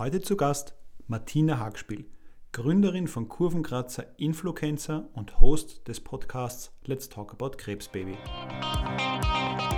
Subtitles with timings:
[0.00, 0.74] Heute zu Gast
[1.08, 2.06] Martina Hagspiel,
[2.52, 8.16] Gründerin von Kurvenkratzer Influencer und Host des Podcasts Let's Talk About Krebsbaby.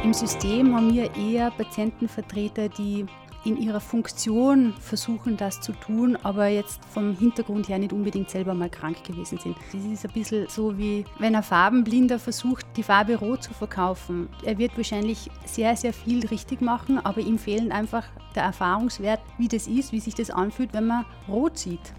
[0.04, 3.04] Im System haben wir eher Patientenvertreter, die
[3.44, 8.54] in ihrer Funktion versuchen, das zu tun, aber jetzt vom Hintergrund her nicht unbedingt selber
[8.54, 9.57] mal krank gewesen sind.
[9.72, 14.29] Das ist ein bisschen so wie wenn ein Farbenblinder versucht, die Farbe Rot zu verkaufen.
[14.44, 18.04] Er wird wahrscheinlich sehr, sehr viel richtig machen, aber ihm fehlen einfach
[18.34, 21.93] der Erfahrungswert, wie das ist, wie sich das anfühlt, wenn man Rot sieht.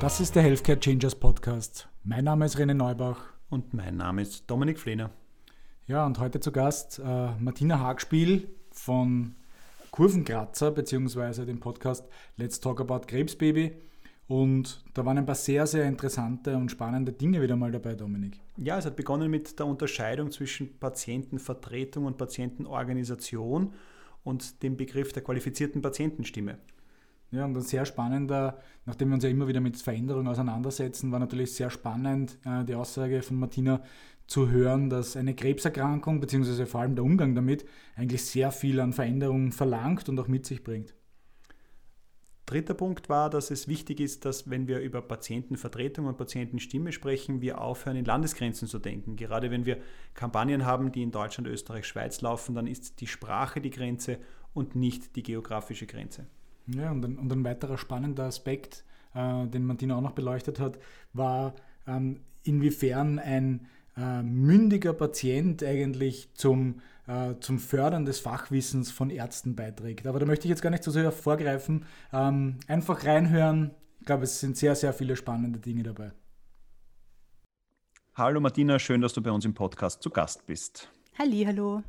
[0.00, 1.88] Das ist der Healthcare Changers Podcast.
[2.04, 3.18] Mein Name ist René Neubach.
[3.50, 5.10] Und mein Name ist Dominik Flehner.
[5.88, 9.34] Ja, und heute zu Gast äh, Martina Hagspiel von
[9.90, 13.72] Kurvenkratzer beziehungsweise den Podcast Let's Talk About Krebsbaby.
[14.28, 18.38] Und da waren ein paar sehr, sehr interessante und spannende Dinge wieder mal dabei, Dominik.
[18.56, 23.72] Ja, es hat begonnen mit der Unterscheidung zwischen Patientenvertretung und Patientenorganisation
[24.22, 26.58] und dem Begriff der qualifizierten Patientenstimme.
[27.32, 31.20] Ja, und ein sehr spannender, nachdem wir uns ja immer wieder mit Veränderungen auseinandersetzen, war
[31.20, 33.82] natürlich sehr spannend äh, die Aussage von Martina,
[34.30, 36.64] zu hören, dass eine Krebserkrankung bzw.
[36.64, 37.64] vor allem der Umgang damit
[37.96, 40.94] eigentlich sehr viel an Veränderungen verlangt und auch mit sich bringt.
[42.46, 47.40] Dritter Punkt war, dass es wichtig ist, dass wenn wir über Patientenvertretung und Patientenstimme sprechen,
[47.40, 49.16] wir aufhören, in Landesgrenzen zu denken.
[49.16, 49.78] Gerade wenn wir
[50.14, 54.18] Kampagnen haben, die in Deutschland, Österreich, Schweiz laufen, dann ist die Sprache die Grenze
[54.54, 56.26] und nicht die geografische Grenze.
[56.68, 60.78] Ja, und ein, und ein weiterer spannender Aspekt, äh, den Martina auch noch beleuchtet hat,
[61.12, 61.54] war,
[61.88, 69.56] ähm, inwiefern ein äh, mündiger Patient eigentlich zum, äh, zum Fördern des Fachwissens von Ärzten
[69.56, 70.06] beiträgt.
[70.06, 71.84] Aber da möchte ich jetzt gar nicht so sehr vorgreifen.
[72.12, 73.72] Ähm, einfach reinhören.
[74.00, 76.12] Ich glaube, es sind sehr, sehr viele spannende Dinge dabei.
[78.14, 80.90] Hallo Martina, schön, dass du bei uns im Podcast zu Gast bist.
[81.18, 81.82] Halli, hallo.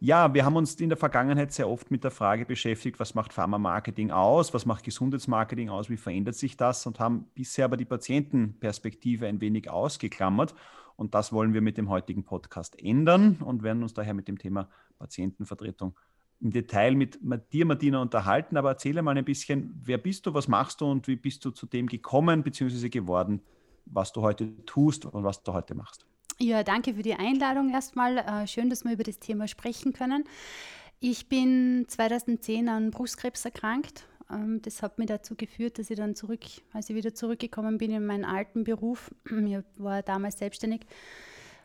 [0.00, 3.32] Ja, wir haben uns in der Vergangenheit sehr oft mit der Frage beschäftigt, was macht
[3.32, 7.84] Pharma-Marketing aus, was macht Gesundheitsmarketing aus, wie verändert sich das und haben bisher aber die
[7.84, 10.54] Patientenperspektive ein wenig ausgeklammert.
[10.96, 14.38] Und das wollen wir mit dem heutigen Podcast ändern und werden uns daher mit dem
[14.38, 15.98] Thema Patientenvertretung
[16.40, 17.18] im Detail mit
[17.52, 18.56] dir, Martina, unterhalten.
[18.56, 21.50] Aber erzähle mal ein bisschen, wer bist du, was machst du und wie bist du
[21.50, 22.90] zu dem gekommen bzw.
[22.90, 23.40] geworden,
[23.86, 26.06] was du heute tust und was du heute machst.
[26.40, 28.18] Ja, danke für die Einladung erstmal.
[28.18, 30.24] Äh, schön, dass wir über das Thema sprechen können.
[30.98, 34.04] Ich bin 2010 an Brustkrebs erkrankt.
[34.30, 36.40] Ähm, das hat mich dazu geführt, dass ich dann zurück,
[36.72, 40.86] als ich wieder zurückgekommen bin in meinen alten Beruf, ich war damals selbstständig,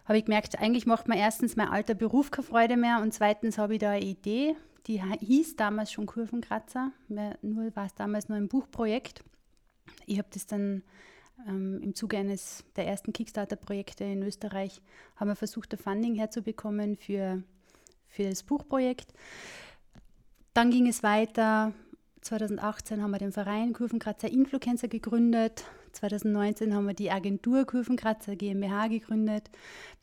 [0.06, 3.58] habe ich gemerkt, eigentlich macht mir erstens mein alter Beruf keine Freude mehr und zweitens
[3.58, 4.56] habe ich da eine Idee,
[4.88, 9.24] die hieß damals schon Kurvenkratzer, nur war es damals nur ein Buchprojekt.
[10.06, 10.84] Ich habe das dann
[11.48, 14.82] ähm, Im Zuge eines der ersten Kickstarter-Projekte in Österreich
[15.16, 17.44] haben wir versucht, Funding herzubekommen für,
[18.08, 19.14] für das Buchprojekt.
[20.54, 21.74] Dann ging es weiter.
[22.22, 25.64] 2018 haben wir den Verein Kurvenkratzer Influencer gegründet.
[25.94, 29.50] 2019 haben wir die Agentur Kurvenkratzer GmbH gegründet.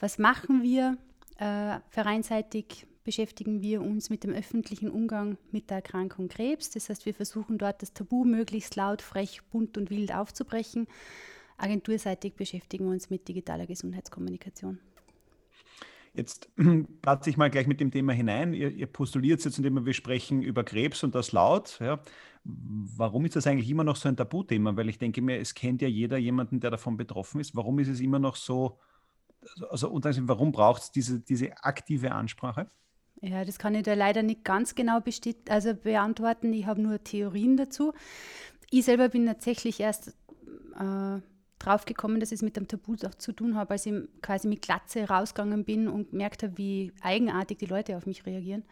[0.00, 0.96] Was machen wir?
[1.38, 6.70] Äh, vereinsseitig beschäftigen wir uns mit dem öffentlichen Umgang mit der Erkrankung Krebs.
[6.70, 10.88] Das heißt, wir versuchen dort das Tabu möglichst laut, frech, bunt und wild aufzubrechen.
[11.56, 14.80] Agenturseitig beschäftigen wir uns mit digitaler Gesundheitskommunikation.
[16.14, 16.50] Jetzt
[17.02, 18.52] platze ich mal gleich mit dem Thema hinein.
[18.52, 21.78] Ihr, ihr postuliert jetzt, indem wir sprechen über Krebs und das laut.
[21.80, 22.00] Ja.
[22.42, 24.76] Warum ist das eigentlich immer noch so ein Tabuthema?
[24.76, 27.54] Weil ich denke mir, es kennt ja jeder jemanden, der davon betroffen ist.
[27.54, 28.80] Warum ist es immer noch so,
[29.70, 32.68] also und warum braucht es diese, diese aktive Ansprache?
[33.20, 35.00] Ja, das kann ich da leider nicht ganz genau
[35.48, 36.52] also beantworten.
[36.52, 37.92] Ich habe nur Theorien dazu.
[38.70, 40.08] Ich selber bin tatsächlich erst
[40.78, 41.20] äh,
[41.58, 44.62] drauf gekommen, dass es mit dem Tabu auch zu tun hat, als ich quasi mit
[44.62, 48.64] Glatze rausgegangen bin und gemerkt habe, wie eigenartig die Leute auf mich reagieren.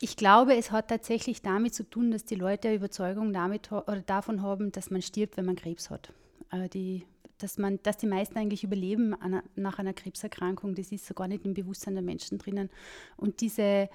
[0.00, 3.70] Ich glaube, es hat tatsächlich damit zu tun, dass die Leute Überzeugung damit
[4.06, 6.12] davon haben, dass man stirbt, wenn man Krebs hat.
[6.50, 7.04] Äh, die
[7.42, 10.74] dass, man, dass die meisten eigentlich überleben einer, nach einer Krebserkrankung.
[10.74, 12.70] Das ist so gar nicht im Bewusstsein der Menschen drinnen.
[13.16, 13.88] Und diese,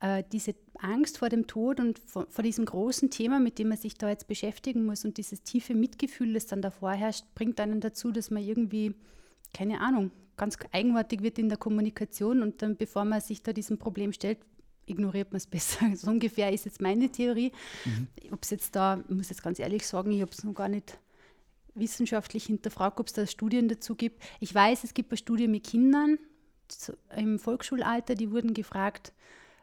[0.00, 3.78] äh, diese Angst vor dem Tod und vor, vor, diesem großen Thema, mit dem man
[3.78, 7.80] sich da jetzt beschäftigen muss und dieses tiefe Mitgefühl, das dann davor herrscht, bringt einen
[7.80, 8.94] dazu, dass man irgendwie,
[9.54, 13.78] keine Ahnung, ganz eigenartig wird in der Kommunikation und dann, bevor man sich da diesem
[13.78, 14.38] Problem stellt,
[14.86, 15.94] ignoriert man es besser.
[15.94, 17.52] So ungefähr ist jetzt meine Theorie.
[17.84, 18.08] Mhm.
[18.32, 20.68] Ob es jetzt da, ich muss jetzt ganz ehrlich sagen, ich habe es noch gar
[20.68, 20.98] nicht
[21.74, 24.22] wissenschaftlich hinterfragt, ob es da Studien dazu gibt.
[24.40, 26.18] Ich weiß, es gibt eine Studie mit Kindern
[27.16, 29.12] im Volksschulalter, die wurden gefragt,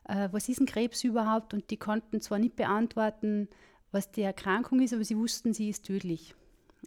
[0.05, 1.53] äh, was ist ein Krebs überhaupt?
[1.53, 3.47] Und die konnten zwar nicht beantworten,
[3.91, 6.35] was die Erkrankung ist, aber sie wussten, sie ist tödlich.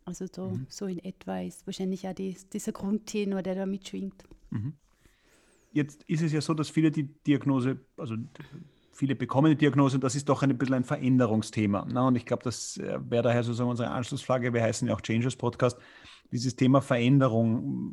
[0.04, 0.66] Also so, mhm.
[0.68, 4.24] so in etwa ist wahrscheinlich auch die, dieser Grundtenor, der da mitschwingt.
[4.50, 4.74] Mhm.
[5.72, 8.16] Jetzt ist es ja so, dass viele die Diagnose, also
[8.92, 11.84] viele bekommen die Diagnose und das ist doch ein bisschen ein Veränderungsthema.
[11.86, 12.04] Ne?
[12.04, 14.52] Und ich glaube, das äh, wäre daher sozusagen unsere Anschlussfrage.
[14.52, 15.78] Wir heißen ja auch Changers Podcast.
[16.30, 17.92] Dieses Thema Veränderung.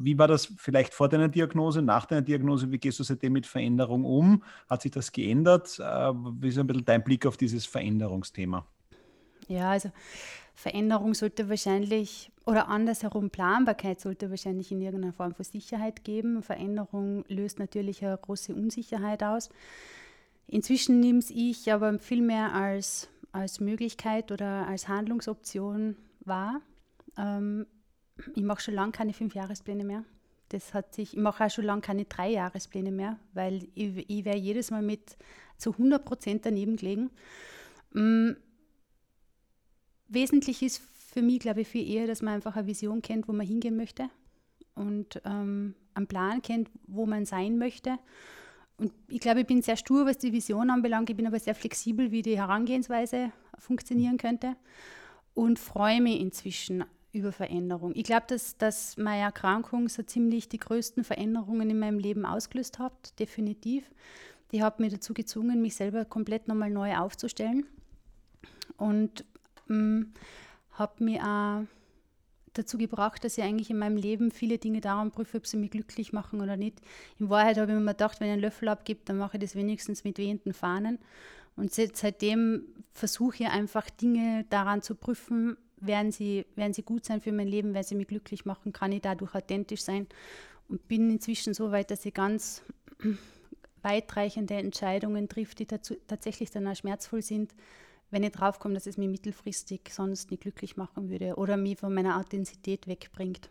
[0.00, 2.70] Wie war das vielleicht vor deiner Diagnose, nach deiner Diagnose?
[2.70, 4.42] Wie gehst du seitdem mit Veränderung um?
[4.68, 5.78] Hat sich das geändert?
[5.78, 8.66] Äh, wie ist ein bisschen dein Blick auf dieses Veränderungsthema?
[9.48, 9.90] Ja, also
[10.58, 16.42] Veränderung sollte wahrscheinlich, oder andersherum, Planbarkeit sollte wahrscheinlich in irgendeiner Form von Sicherheit geben.
[16.42, 19.50] Veränderung löst natürlich eine große Unsicherheit aus.
[20.48, 26.60] Inzwischen nehme ich aber viel mehr als, als Möglichkeit oder als Handlungsoption wahr.
[27.16, 27.64] Ähm,
[28.34, 30.02] ich mache schon lange keine Fünfjahrespläne mehr.
[30.48, 34.36] Das hat sich, ich mache auch schon lange keine Dreijahrespläne mehr, weil ich, ich wäre
[34.36, 35.16] jedes Mal mit
[35.56, 37.10] zu 100 Prozent daneben gelegen.
[37.92, 38.32] Mm,
[40.08, 43.32] wesentlich ist für mich, glaube ich, viel eher, dass man einfach eine Vision kennt, wo
[43.32, 44.10] man hingehen möchte
[44.74, 47.98] und ähm, einen Plan kennt, wo man sein möchte
[48.78, 51.10] und ich glaube, ich bin sehr stur, was die Vision anbelangt.
[51.10, 54.56] Ich bin aber sehr flexibel, wie die Herangehensweise funktionieren könnte
[55.34, 57.92] und freue mich inzwischen über Veränderung.
[57.96, 62.78] Ich glaube, dass, dass meine Erkrankung so ziemlich die größten Veränderungen in meinem Leben ausgelöst
[62.78, 63.90] hat, definitiv.
[64.52, 67.66] Die hat mich dazu gezwungen, mich selber komplett nochmal neu aufzustellen
[68.76, 69.24] und
[70.72, 71.62] hat mich auch
[72.54, 75.70] dazu gebracht, dass ich eigentlich in meinem Leben viele Dinge daran prüfe, ob sie mich
[75.70, 76.80] glücklich machen oder nicht.
[77.18, 79.54] In Wahrheit habe ich mir gedacht, wenn ich einen Löffel abgebe, dann mache ich das
[79.54, 80.98] wenigstens mit wehenden Fahnen.
[81.56, 87.20] Und seitdem versuche ich einfach Dinge daran zu prüfen, werden sie, werden sie gut sein
[87.20, 90.06] für mein Leben, werden sie mich glücklich machen, kann ich dadurch authentisch sein.
[90.68, 92.62] Und bin inzwischen so weit, dass ich ganz
[93.82, 97.52] weitreichende Entscheidungen trifft, die dazu, tatsächlich dann auch schmerzvoll sind,
[98.10, 101.92] wenn ich draufkomme, dass es mich mittelfristig sonst nicht glücklich machen würde oder mich von
[101.92, 103.50] meiner Authentizität wegbringt.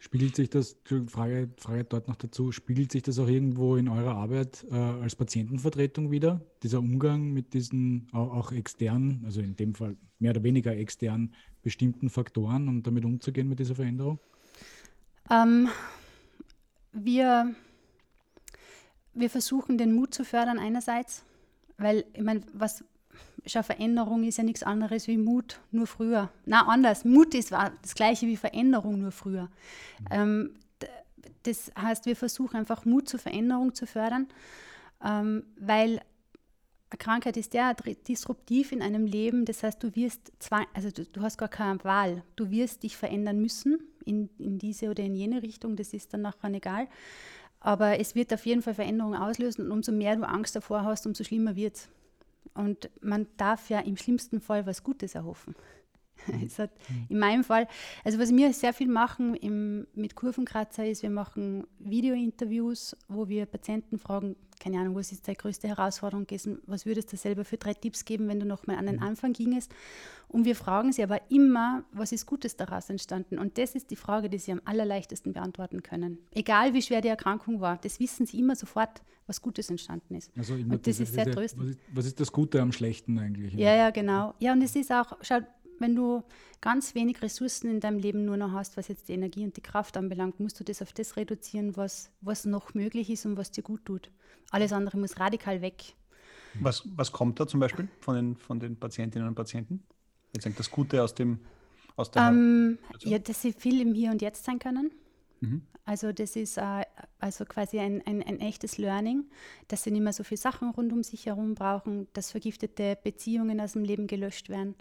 [0.00, 0.76] Spiegelt sich das,
[1.08, 5.14] Frage, Frage dort noch dazu, spiegelt sich das auch irgendwo in eurer Arbeit äh, als
[5.14, 6.40] Patientenvertretung wieder?
[6.62, 11.34] Dieser Umgang mit diesen auch, auch externen, also in dem Fall mehr oder weniger externen
[11.62, 14.18] bestimmten Faktoren, um damit umzugehen mit dieser Veränderung?
[15.30, 15.68] Ähm,
[16.92, 17.54] wir,
[19.12, 21.24] wir versuchen den Mut zu fördern einerseits,
[21.78, 22.84] weil ich meine, was,
[23.46, 26.30] Schau, Veränderung ist ja nichts anderes wie Mut, nur früher.
[26.46, 27.04] Na, anders.
[27.04, 29.50] Mut ist das gleiche wie Veränderung, nur früher.
[30.10, 30.54] Ähm,
[31.42, 34.28] das heißt, wir versuchen einfach Mut zur Veränderung zu fördern,
[35.04, 36.00] ähm, weil
[36.90, 37.74] eine Krankheit ist ja
[38.08, 39.44] disruptiv in einem Leben.
[39.44, 42.22] Das heißt, du wirst zwar, also du, du, hast gar keine Wahl.
[42.36, 45.76] Du wirst dich verändern müssen in, in diese oder in jene Richtung.
[45.76, 46.88] Das ist dann nachher egal.
[47.60, 51.06] Aber es wird auf jeden Fall Veränderungen auslösen und umso mehr du Angst davor hast,
[51.06, 51.88] umso schlimmer wird es.
[52.52, 55.54] Und man darf ja im schlimmsten Fall was Gutes erhoffen.
[56.34, 56.48] Mhm.
[56.58, 57.06] Hat, mhm.
[57.08, 57.68] in meinem Fall,
[58.02, 63.46] also was wir sehr viel machen im, mit Kurvenkratzer ist, wir machen Videointerviews, wo wir
[63.46, 67.56] Patienten fragen, keine Ahnung, was ist deine größte Herausforderung gewesen, was würdest du selber für
[67.56, 69.02] drei Tipps geben, wenn du nochmal an den mhm.
[69.02, 69.74] Anfang gingest?
[70.28, 73.38] Und wir fragen sie aber immer, was ist Gutes daraus entstanden?
[73.38, 76.18] Und das ist die Frage, die sie am allerleichtesten beantworten können.
[76.32, 80.32] Egal wie schwer die Erkrankung war, das wissen sie immer sofort, was Gutes entstanden ist.
[80.36, 81.62] Also und das ist sehr tröstend.
[81.62, 83.54] Was ist, was ist das Gute am Schlechten eigentlich?
[83.54, 84.34] Ja, ja, genau.
[84.38, 85.40] Ja, und es ist auch, schau,
[85.78, 86.22] wenn du
[86.60, 89.60] ganz wenig Ressourcen in deinem Leben nur noch hast, was jetzt die Energie und die
[89.60, 93.50] Kraft anbelangt, musst du das auf das reduzieren, was, was noch möglich ist und was
[93.50, 94.10] dir gut tut.
[94.50, 95.94] Alles andere muss radikal weg.
[96.60, 99.82] Was, was kommt da zum Beispiel von den, von den Patientinnen und Patienten?
[100.34, 101.40] Jetzt das Gute aus dem
[101.96, 104.90] aus der ähm, Ja, dass sie viel im Hier und Jetzt sein können.
[105.40, 105.62] Mhm.
[105.84, 106.82] Also das ist äh,
[107.18, 109.24] also quasi ein, ein, ein, echtes Learning,
[109.68, 113.60] dass sie nicht mehr so viele Sachen rund um sich herum brauchen, dass vergiftete Beziehungen
[113.60, 114.74] aus dem Leben gelöscht werden,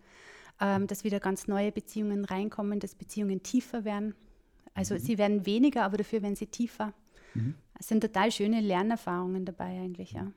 [0.60, 4.16] ähm, dass wieder ganz neue Beziehungen reinkommen, dass Beziehungen tiefer werden.
[4.74, 5.00] Also mhm.
[5.00, 6.94] sie werden weniger, aber dafür werden sie tiefer.
[7.34, 7.56] Mhm.
[7.80, 10.32] Es sind total schöne Lernerfahrungen dabei eigentlich, ja.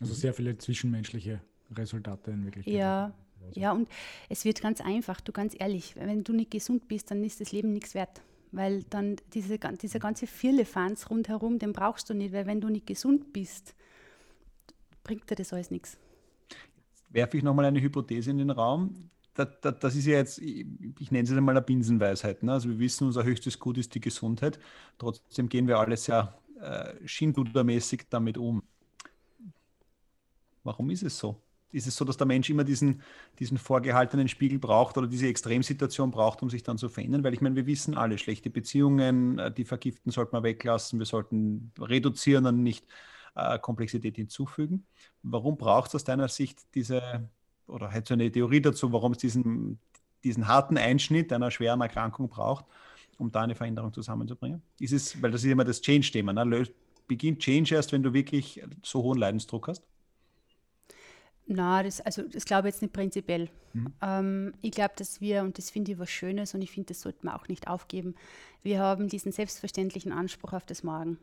[0.00, 1.40] Also sehr viele zwischenmenschliche
[1.74, 2.74] Resultate in Wirklichkeit.
[2.74, 3.12] Ja,
[3.52, 3.88] ja, und
[4.28, 7.52] es wird ganz einfach, du ganz ehrlich, wenn du nicht gesund bist, dann ist das
[7.52, 8.22] Leben nichts wert.
[8.52, 12.86] Weil dann diese, dieser ganze Firlefanz rundherum, den brauchst du nicht, weil wenn du nicht
[12.86, 13.74] gesund bist,
[15.04, 15.98] bringt dir das alles nichts.
[17.10, 20.64] Werfe ich nochmal eine Hypothese in den Raum das, das, ist ja jetzt, ich,
[21.10, 22.42] nenne es jetzt einmal eine Binsenweisheit.
[22.42, 22.52] Ne?
[22.52, 24.58] Also wir wissen, unser höchstes Gut ist die Gesundheit.
[24.98, 28.62] Trotzdem gehen wir alle sehr äh, Schindludermäßig damit um.
[30.64, 31.40] Warum ist es so?
[31.72, 33.02] Ist es so, dass der Mensch immer diesen,
[33.38, 37.22] diesen vorgehaltenen Spiegel braucht oder diese Extremsituation braucht, um sich dann zu verändern?
[37.22, 41.06] Weil ich meine, wir wissen alle, schlechte Beziehungen, äh, die Vergiften sollte man weglassen, wir
[41.06, 42.86] sollten reduzieren und nicht
[43.34, 44.86] äh, Komplexität hinzufügen.
[45.22, 47.28] Warum braucht es aus deiner Sicht diese,
[47.66, 49.78] oder hättest du eine Theorie dazu, warum es diesen,
[50.24, 52.64] diesen harten Einschnitt einer schweren Erkrankung braucht,
[53.18, 54.62] um da eine Veränderung zusammenzubringen?
[54.78, 56.64] Ist es, weil das ist immer das Change-Thema, ne?
[57.06, 59.82] beginnt Change erst, wenn du wirklich so hohen Leidensdruck hast?
[61.46, 63.48] Na, das, also das glaube ich jetzt nicht prinzipiell.
[63.72, 63.92] Mhm.
[64.02, 67.02] Ähm, ich glaube, dass wir, und das finde ich was Schönes und ich finde, das
[67.02, 68.16] sollte man auch nicht aufgeben,
[68.64, 71.18] wir haben diesen selbstverständlichen Anspruch auf das Morgen.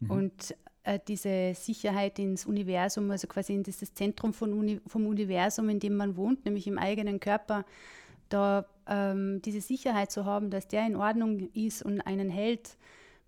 [0.00, 0.10] Mhm.
[0.10, 5.68] Und äh, diese Sicherheit ins Universum, also quasi in dieses Zentrum von Uni, vom Universum,
[5.68, 7.64] in dem man wohnt, nämlich im eigenen Körper,
[8.28, 12.76] da ähm, diese Sicherheit zu haben, dass der in Ordnung ist und einen hält,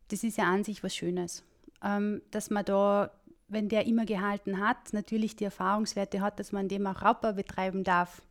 [0.08, 1.44] das ist ja an sich was Schönes.
[1.82, 3.10] Ähm, dass man da
[3.48, 7.84] wenn der immer gehalten hat, natürlich die Erfahrungswerte hat, dass man dem auch Raubbau betreiben
[7.84, 8.22] darf.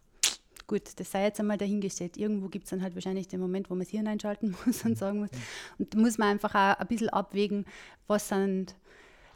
[0.66, 2.18] Gut, das sei jetzt einmal dahingestellt.
[2.18, 4.98] Irgendwo gibt es dann halt wahrscheinlich den Moment, wo man das Hirn einschalten muss und
[4.98, 5.30] sagen muss.
[5.78, 7.66] Und da muss man einfach auch ein bisschen abwägen,
[8.08, 8.76] was sind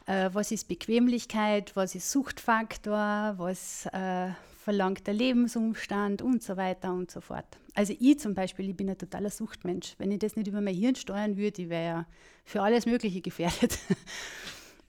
[0.08, 6.92] äh, was ist Bequemlichkeit, was ist Suchtfaktor, was äh, verlangt der Lebensumstand und so weiter
[6.92, 7.58] und so fort.
[7.74, 9.94] Also ich zum Beispiel, ich bin ein totaler Suchtmensch.
[9.98, 12.06] Wenn ich das nicht über mein Hirn steuern würde, ich wäre ja
[12.44, 13.78] für alles Mögliche gefährdet.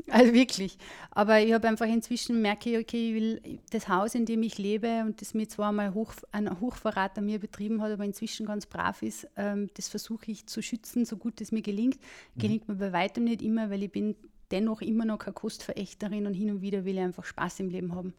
[0.08, 0.78] Also wirklich.
[1.12, 4.58] Aber ich habe einfach inzwischen merke ich, okay, ich will das Haus, in dem ich
[4.58, 8.48] lebe und das mir zwar mal hoch, ein Hochverrat an mir betrieben hat, aber inzwischen
[8.48, 12.00] ganz brav ist, ähm, das versuche ich zu schützen, so gut es mir gelingt.
[12.00, 12.40] Mhm.
[12.42, 14.16] Gelingt mir bei weitem nicht immer, weil ich bin
[14.52, 17.96] dennoch immer noch keine Kostverächterin und hin und wieder will ich einfach Spaß im Leben
[17.96, 18.14] haben.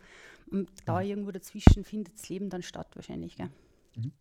[0.51, 3.37] Und da irgendwo dazwischen findet das Leben dann statt wahrscheinlich.
[3.37, 3.51] Gell?
[3.97, 4.13] Mhm.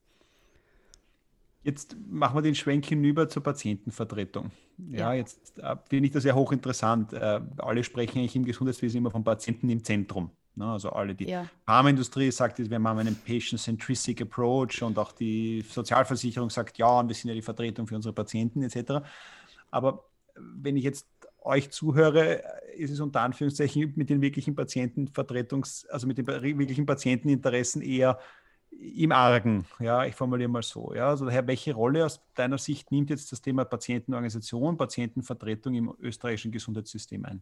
[1.64, 4.52] Jetzt machen wir den Schwenk hinüber zur Patientenvertretung.
[4.78, 5.14] Ja, ja.
[5.14, 7.14] jetzt äh, finde ich das ja hochinteressant.
[7.14, 10.32] Äh, alle sprechen eigentlich im Gesundheitswesen immer vom Patienten im Zentrum.
[10.56, 10.66] Ne?
[10.66, 11.50] Also alle, die ja.
[11.66, 17.16] Pharmaindustrie sagt, wir haben einen Patient-Centric Approach und auch die Sozialversicherung sagt, ja, und wir
[17.16, 19.06] sind ja die Vertretung für unsere Patienten etc.
[19.70, 21.08] Aber wenn ich jetzt
[21.42, 22.44] euch zuhöre,
[22.76, 28.20] ist es unter Anführungszeichen mit den wirklichen Patientenvertretungs-, also mit den wirklichen Patienteninteressen eher
[28.72, 29.66] im Argen.
[29.80, 30.94] Ja, ich formuliere mal so.
[30.94, 35.94] Ja, also daher, welche Rolle aus deiner Sicht nimmt jetzt das Thema Patientenorganisation, Patientenvertretung im
[36.00, 37.42] österreichischen Gesundheitssystem ein?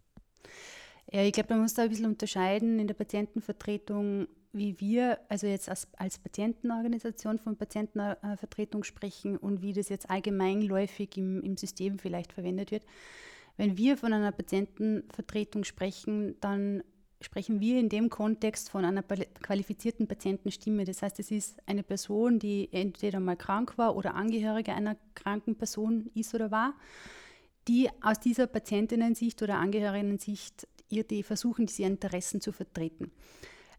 [1.12, 5.48] Ja, ich glaube, man muss da ein bisschen unterscheiden in der Patientenvertretung, wie wir, also
[5.48, 12.00] jetzt als, als Patientenorganisation von Patientenvertretung sprechen und wie das jetzt allgemeinläufig im, im System
[12.00, 12.84] vielleicht verwendet wird.
[13.57, 16.83] Wenn wir von einer Patientenvertretung sprechen, dann
[17.19, 20.85] sprechen wir in dem Kontext von einer qualifizierten Patientenstimme.
[20.85, 25.55] Das heißt, es ist eine Person, die entweder mal krank war oder Angehörige einer kranken
[25.55, 26.75] Person ist oder war,
[27.67, 30.67] die aus dieser Patientinnen-Sicht oder Angehörigen-Sicht
[31.23, 33.11] versuchen, diese Interessen zu vertreten.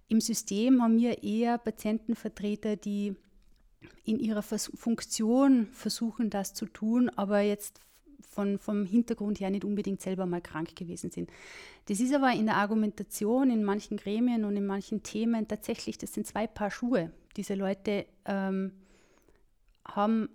[0.08, 3.14] Im System haben wir eher Patientenvertreter, die
[4.04, 7.80] in ihrer Funktion versuchen, das zu tun, aber jetzt
[8.21, 11.31] von, vom Hintergrund her nicht unbedingt selber mal krank gewesen sind.
[11.87, 16.13] Das ist aber in der Argumentation in manchen Gremien und in manchen Themen tatsächlich, das
[16.13, 17.11] sind zwei Paar Schuhe.
[17.37, 18.73] Diese Leute ähm,
[19.85, 20.29] haben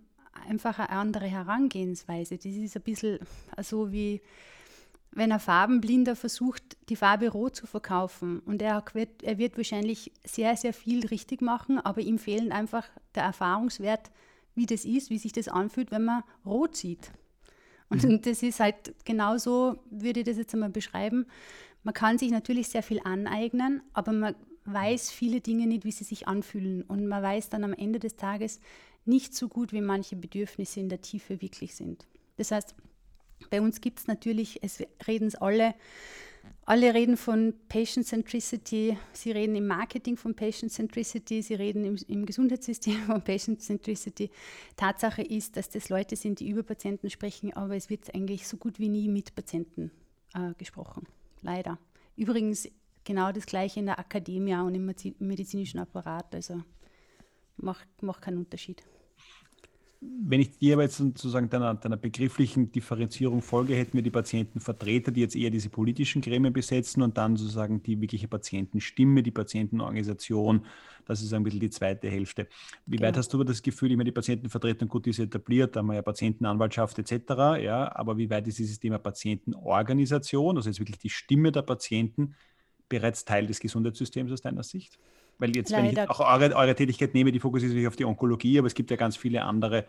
[0.48, 2.38] einfach eine andere Herangehensweise.
[2.38, 3.20] Das ist ein bisschen
[3.62, 4.22] so wie
[5.16, 10.12] wenn ein Farbenblinder versucht, die Farbe Rot zu verkaufen und er wird, er wird wahrscheinlich
[10.26, 14.10] sehr, sehr viel richtig machen, aber ihm fehlen einfach der Erfahrungswert,
[14.56, 17.12] wie das ist, wie sich das anfühlt, wenn man Rot sieht.
[17.94, 18.22] Und mhm.
[18.22, 21.28] das ist halt genauso, würde ich das jetzt einmal beschreiben.
[21.84, 24.36] Man kann sich natürlich sehr viel aneignen, aber man
[24.66, 26.82] weiß viele Dinge nicht, wie sie sich anfühlen.
[26.84, 28.60] Und man weiß dann am Ende des Tages
[29.06, 32.08] nicht so gut, wie manche Bedürfnisse in der Tiefe wirklich sind.
[32.38, 32.74] Das heißt,
[33.52, 35.76] bei uns gibt es natürlich, es reden es alle,
[36.66, 41.98] alle reden von Patient Centricity, sie reden im Marketing von Patient Centricity, sie reden im,
[42.08, 44.30] im, Gesundheitssystem von Patient Centricity.
[44.78, 48.58] Tatsache ist, dass das Leute sind, die über Patienten sprechen, aber es wird eigentlich so
[48.58, 49.92] gut wie nie mit Patienten
[50.34, 51.06] äh, gesprochen.
[51.42, 51.78] Leider.
[52.16, 52.70] Übrigens
[53.04, 54.86] genau das Gleiche in der Akademie und im
[55.20, 56.34] medizinischen Apparat.
[56.34, 56.64] Also
[57.58, 58.84] macht, macht keinen Unterschied
[60.26, 65.12] wenn ich dir aber jetzt sozusagen deiner, deiner begrifflichen Differenzierung folge, hätten wir die Patientenvertreter,
[65.12, 70.66] die jetzt eher diese politischen Gremien besetzen und dann sozusagen die wirkliche Patientenstimme, die Patientenorganisation.
[71.06, 72.48] Das ist ein bisschen die zweite Hälfte.
[72.86, 73.10] Wie genau.
[73.10, 75.88] weit hast du das Gefühl, ich meine, die Patientenvertretung, gut, die ist etabliert, da haben
[75.88, 81.00] wir ja Patientenanwaltschaft etc., ja, aber wie weit ist dieses Thema Patientenorganisation, also jetzt wirklich
[81.00, 82.36] die Stimme der Patienten,
[82.88, 85.00] bereits Teil des Gesundheitssystems aus deiner Sicht?
[85.44, 85.84] Weil jetzt, Leider.
[85.84, 88.68] wenn ich jetzt auch eure, eure Tätigkeit nehme, die fokussiert sich auf die Onkologie, aber
[88.68, 89.84] es gibt ja ganz viele andere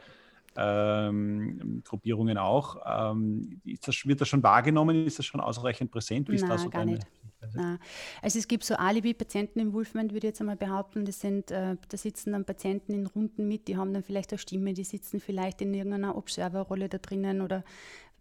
[0.56, 3.12] ähm, Gruppierungen auch.
[3.12, 5.06] Ähm, das, wird das schon wahrgenommen?
[5.06, 6.28] Ist das schon ausreichend präsent?
[6.28, 7.06] Wie ist da so gar deine, nicht.
[7.54, 7.78] Nein.
[8.20, 11.04] Also es gibt so Alibi-Patienten-Involvement, würde ich jetzt einmal behaupten.
[11.04, 14.38] Das sind, äh, da sitzen dann Patienten in Runden mit, die haben dann vielleicht eine
[14.40, 17.62] Stimme, die sitzen vielleicht in irgendeiner Observer-Rolle da drinnen oder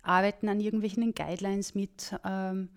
[0.04, 2.16] arbeiten an irgendwelchen Guidelines mit.
[2.24, 2.70] Ähm,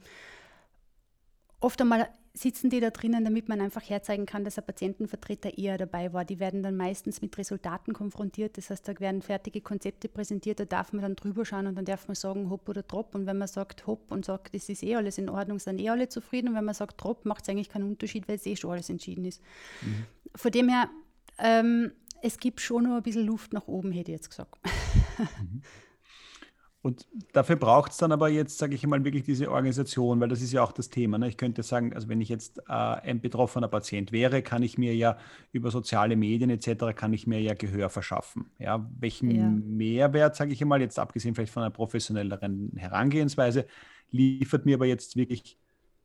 [1.60, 5.78] oft einmal sitzen die da drinnen, damit man einfach herzeigen kann, dass ein Patientenvertreter eher
[5.78, 6.24] dabei war.
[6.24, 8.58] Die werden dann meistens mit Resultaten konfrontiert.
[8.58, 11.86] Das heißt, da werden fertige Konzepte präsentiert, da darf man dann drüber schauen und dann
[11.86, 13.14] darf man sagen, hopp oder trop.
[13.14, 15.88] Und wenn man sagt hopp und sagt, das ist eh alles in Ordnung, sind eh
[15.88, 16.48] alle zufrieden.
[16.48, 18.90] Und wenn man sagt trop, macht es eigentlich keinen Unterschied, weil es eh schon alles
[18.90, 19.40] entschieden ist.
[19.80, 20.04] Mhm.
[20.34, 20.90] Von dem her,
[21.38, 24.58] ähm, es gibt schon noch ein bisschen Luft nach oben, hätte ich jetzt gesagt.
[25.18, 25.62] Mhm.
[26.86, 30.40] Und dafür braucht es dann aber jetzt, sage ich mal, wirklich diese Organisation, weil das
[30.40, 31.18] ist ja auch das Thema.
[31.18, 31.26] Ne?
[31.26, 34.94] Ich könnte sagen, also wenn ich jetzt äh, ein betroffener Patient wäre, kann ich mir
[34.94, 35.18] ja
[35.50, 36.94] über soziale Medien etc.
[36.94, 38.52] kann ich mir ja Gehör verschaffen.
[38.60, 39.48] Ja, welchen ja.
[39.48, 43.66] Mehrwert, sage ich mal, jetzt abgesehen vielleicht von einer professionelleren Herangehensweise,
[44.12, 45.58] liefert mir aber jetzt wirklich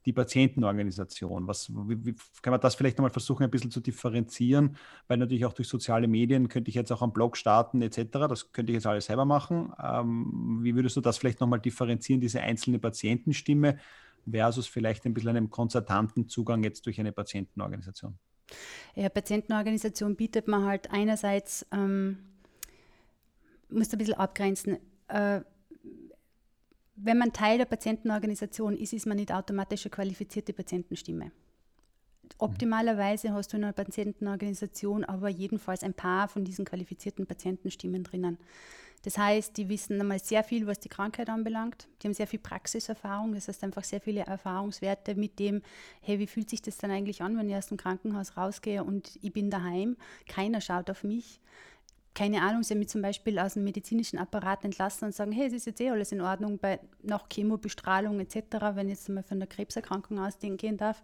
[0.05, 1.47] die Patientenorganisation?
[1.47, 4.77] Was, wie, wie, kann man das vielleicht nochmal versuchen, ein bisschen zu differenzieren?
[5.07, 8.11] Weil natürlich auch durch soziale Medien könnte ich jetzt auch einen Blog starten etc.
[8.11, 9.73] Das könnte ich jetzt alles selber machen.
[9.81, 13.77] Ähm, wie würdest du das vielleicht nochmal differenzieren, diese einzelne Patientenstimme
[14.29, 18.17] versus vielleicht ein bisschen einem konzertanten Zugang jetzt durch eine Patientenorganisation?
[18.95, 22.17] Ja, Patientenorganisation bietet man halt einerseits, ähm,
[23.69, 24.77] muss ein bisschen abgrenzen,
[25.07, 25.41] äh,
[27.03, 31.31] wenn man Teil der Patientenorganisation ist, ist man nicht automatisch eine qualifizierte Patientenstimme.
[32.37, 38.37] Optimalerweise hast du in einer Patientenorganisation aber jedenfalls ein paar von diesen qualifizierten Patientenstimmen drinnen.
[39.03, 41.87] Das heißt, die wissen einmal sehr viel, was die Krankheit anbelangt.
[42.01, 45.63] Die haben sehr viel Praxiserfahrung, das heißt einfach sehr viele Erfahrungswerte mit dem,
[46.01, 49.17] hey, wie fühlt sich das dann eigentlich an, wenn ich aus dem Krankenhaus rausgehe und
[49.21, 51.39] ich bin daheim, keiner schaut auf mich
[52.13, 55.47] keine Ahnung, sie haben mich zum Beispiel aus dem medizinischen Apparat entlassen und sagen, hey,
[55.47, 58.35] es ist jetzt eh alles in Ordnung bei nach Chemobestrahlung etc.,
[58.73, 61.03] wenn ich jetzt mal von der Krebserkrankung ausgehen darf,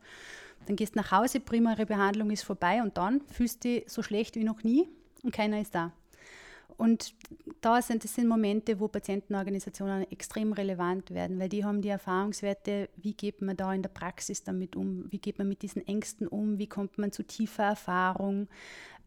[0.65, 4.35] dann gehst nach Hause, primäre Behandlung ist vorbei und dann fühlst du dich so schlecht
[4.35, 4.89] wie noch nie
[5.23, 5.93] und keiner ist da.
[6.77, 7.15] Und
[7.61, 12.89] da sind das sind Momente, wo Patientenorganisationen extrem relevant werden, weil die haben die Erfahrungswerte,
[12.97, 16.27] wie geht man da in der Praxis damit um, wie geht man mit diesen Ängsten
[16.27, 18.47] um, wie kommt man zu tiefer Erfahrung,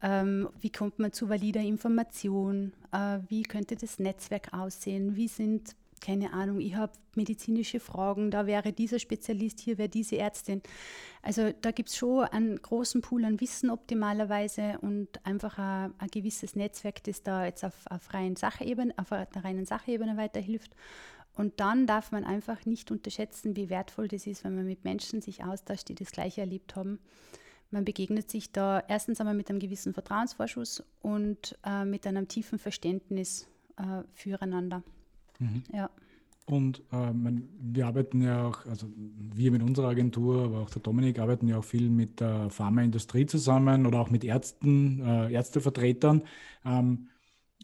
[0.02, 2.72] ähm, wie kommt man zu valider Information?
[2.92, 5.14] Äh, wie könnte das Netzwerk aussehen?
[5.16, 10.16] Wie sind, keine Ahnung, ich habe medizinische Fragen, da wäre dieser Spezialist, hier wäre diese
[10.16, 10.62] Ärztin.
[11.22, 16.08] Also da gibt es schon einen großen Pool an Wissen optimalerweise und einfach ein, ein
[16.08, 20.74] gewisses Netzwerk, das da jetzt auf, auf, reinen Sachebene, auf der reinen Sachebene weiterhilft.
[21.34, 25.20] Und dann darf man einfach nicht unterschätzen, wie wertvoll das ist, wenn man mit Menschen
[25.22, 26.98] sich austauscht, die das Gleiche erlebt haben.
[27.70, 32.58] Man begegnet sich da erstens einmal mit einem gewissen Vertrauensvorschuss und äh, mit einem tiefen
[32.58, 34.82] Verständnis äh, füreinander.
[35.40, 35.62] Mhm.
[35.72, 35.90] Ja.
[36.46, 40.82] Und äh, man, wir arbeiten ja auch, also wir mit unserer Agentur, aber auch der
[40.82, 46.22] Dominik arbeiten ja auch viel mit der Pharmaindustrie zusammen oder auch mit Ärzten, äh, Ärztevertretern,
[46.64, 47.08] ähm,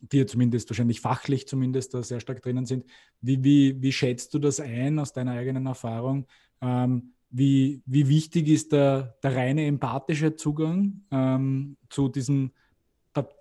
[0.00, 2.84] die ja zumindest wahrscheinlich fachlich zumindest da sehr stark drinnen sind.
[3.20, 6.26] Wie, wie, wie schätzt du das ein aus deiner eigenen Erfahrung?
[6.60, 12.52] Ähm, wie, wie wichtig ist der, der reine empathische Zugang ähm, zu diesem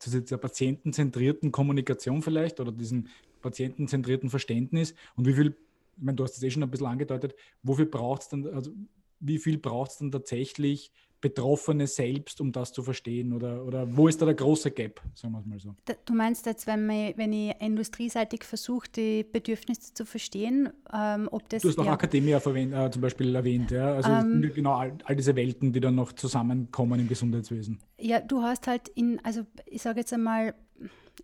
[0.05, 3.07] dieser patientenzentrierten Kommunikation vielleicht oder diesem
[3.45, 5.55] patientenzentrierten Verständnis und wie viel,
[5.97, 8.71] ich meine, du hast es eh schon ein bisschen angedeutet, wofür braucht es dann, also
[9.19, 13.33] wie viel braucht es dann tatsächlich Betroffene selbst, um das zu verstehen?
[13.33, 15.75] Oder, oder wo ist da der große Gap, sagen wir es mal so?
[16.05, 21.49] Du meinst jetzt, wenn, man, wenn ich industrieseitig versuche, die Bedürfnisse zu verstehen, ähm, ob
[21.49, 21.63] das...
[21.63, 23.95] Du hast noch ja, Akademie äh, zum Beispiel erwähnt, ja?
[23.95, 27.79] also ähm, genau all, all, diese Welten, die dann noch zusammenkommen im Gesundheitswesen.
[27.99, 30.53] Ja, du hast halt in, also ich sage jetzt einmal,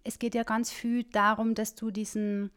[0.03, 2.51] es geht ja ganz viel darum, dass du diesen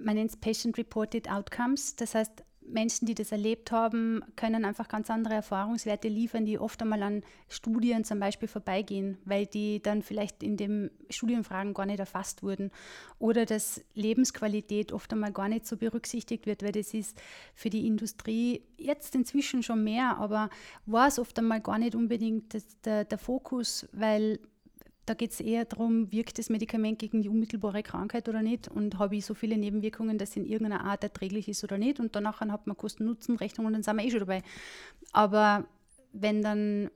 [0.00, 1.96] man nennt es Patient-Reported Outcomes.
[1.96, 6.80] Das heißt, Menschen, die das erlebt haben, können einfach ganz andere Erfahrungswerte liefern, die oft
[6.82, 11.98] einmal an Studien zum Beispiel vorbeigehen, weil die dann vielleicht in den Studienfragen gar nicht
[11.98, 12.70] erfasst wurden.
[13.18, 17.18] Oder dass Lebensqualität oft einmal gar nicht so berücksichtigt wird, weil das ist
[17.54, 20.50] für die Industrie jetzt inzwischen schon mehr, aber
[20.84, 24.38] war es oft einmal gar nicht unbedingt der, der Fokus, weil
[25.08, 28.98] da geht es eher darum, wirkt das Medikament gegen die unmittelbare Krankheit oder nicht und
[28.98, 31.98] habe ich so viele Nebenwirkungen, dass es in irgendeiner Art erträglich ist oder nicht.
[31.98, 34.42] Und danach hat man Kosten-Nutzen-Rechnung und dann sind wir eh schon dabei.
[35.12, 35.66] Aber
[36.12, 36.90] wenn dann,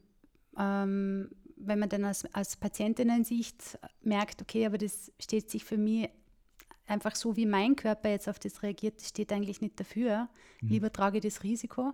[0.59, 6.11] ähm, wenn man dann als, als Patientinnen-Sicht merkt, okay, aber das steht sich für mich
[6.87, 10.29] einfach so, wie mein Körper jetzt auf das reagiert, das steht eigentlich nicht dafür.
[10.61, 10.69] Mhm.
[10.69, 11.93] Lieber trage ich das Risiko.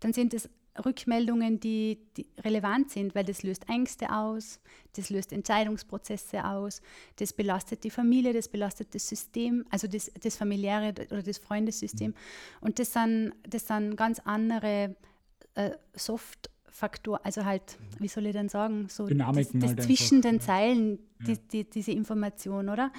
[0.00, 0.50] Dann sind es
[0.84, 4.60] Rückmeldungen, die, die, relevant sind, weil das löst Ängste aus,
[4.94, 6.80] das löst Entscheidungsprozesse aus,
[7.16, 12.10] das belastet die Familie, das belastet das System, also das, das familiäre oder das Freundessystem.
[12.10, 12.14] Mhm.
[12.60, 14.96] Und das sind, das sind ganz andere
[15.54, 19.82] äh, Soft- Faktor, also halt, wie soll ich denn sagen, so Dynamiken das, das halt
[19.84, 20.30] zwischen einfach.
[20.30, 21.34] den Zeilen, ja.
[21.52, 22.90] die, diese Information, oder?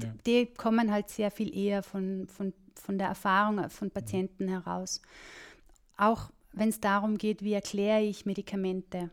[0.00, 0.14] Ja.
[0.24, 5.02] Die kommen halt sehr viel eher von, von, von der Erfahrung von Patienten heraus.
[5.96, 9.10] Auch wenn es darum geht, wie erkläre ich Medikamente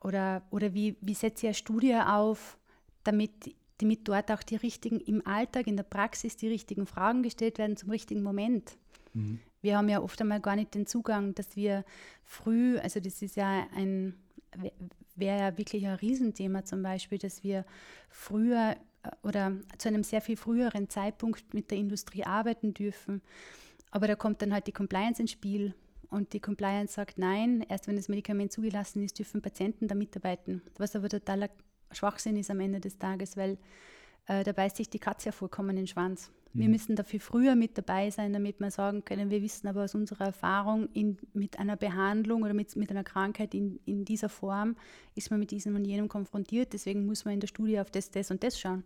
[0.00, 2.58] oder, oder wie, wie setze ich eine Studie auf,
[3.04, 7.58] damit, damit dort auch die richtigen, im Alltag, in der Praxis, die richtigen Fragen gestellt
[7.58, 8.76] werden zum richtigen Moment.
[9.12, 9.38] Mhm.
[9.60, 11.84] Wir haben ja oft einmal gar nicht den Zugang, dass wir
[12.24, 14.14] früh, also das ist ja ein,
[15.14, 17.66] wäre ja wirklich ein Riesenthema zum Beispiel, dass wir
[18.08, 23.20] früher äh, oder zu einem sehr viel früheren Zeitpunkt mit der Industrie arbeiten dürfen.
[23.90, 25.74] Aber da kommt dann halt die Compliance ins Spiel.
[26.12, 30.60] Und die Compliance sagt, nein, erst wenn das Medikament zugelassen ist, dürfen Patienten da mitarbeiten.
[30.76, 31.48] Was aber totaler
[31.90, 33.56] Schwachsinn ist am Ende des Tages, weil
[34.26, 36.30] äh, da beißt sich die Katze ja vollkommen in den Schwanz.
[36.52, 36.72] Wir mhm.
[36.72, 40.26] müssen dafür früher mit dabei sein, damit wir sagen können, wir wissen aber aus unserer
[40.26, 44.76] Erfahrung, in, mit einer Behandlung oder mit, mit einer Krankheit in, in dieser Form
[45.14, 46.74] ist man mit diesem und jenem konfrontiert.
[46.74, 48.84] Deswegen muss man in der Studie auf das, das und das schauen.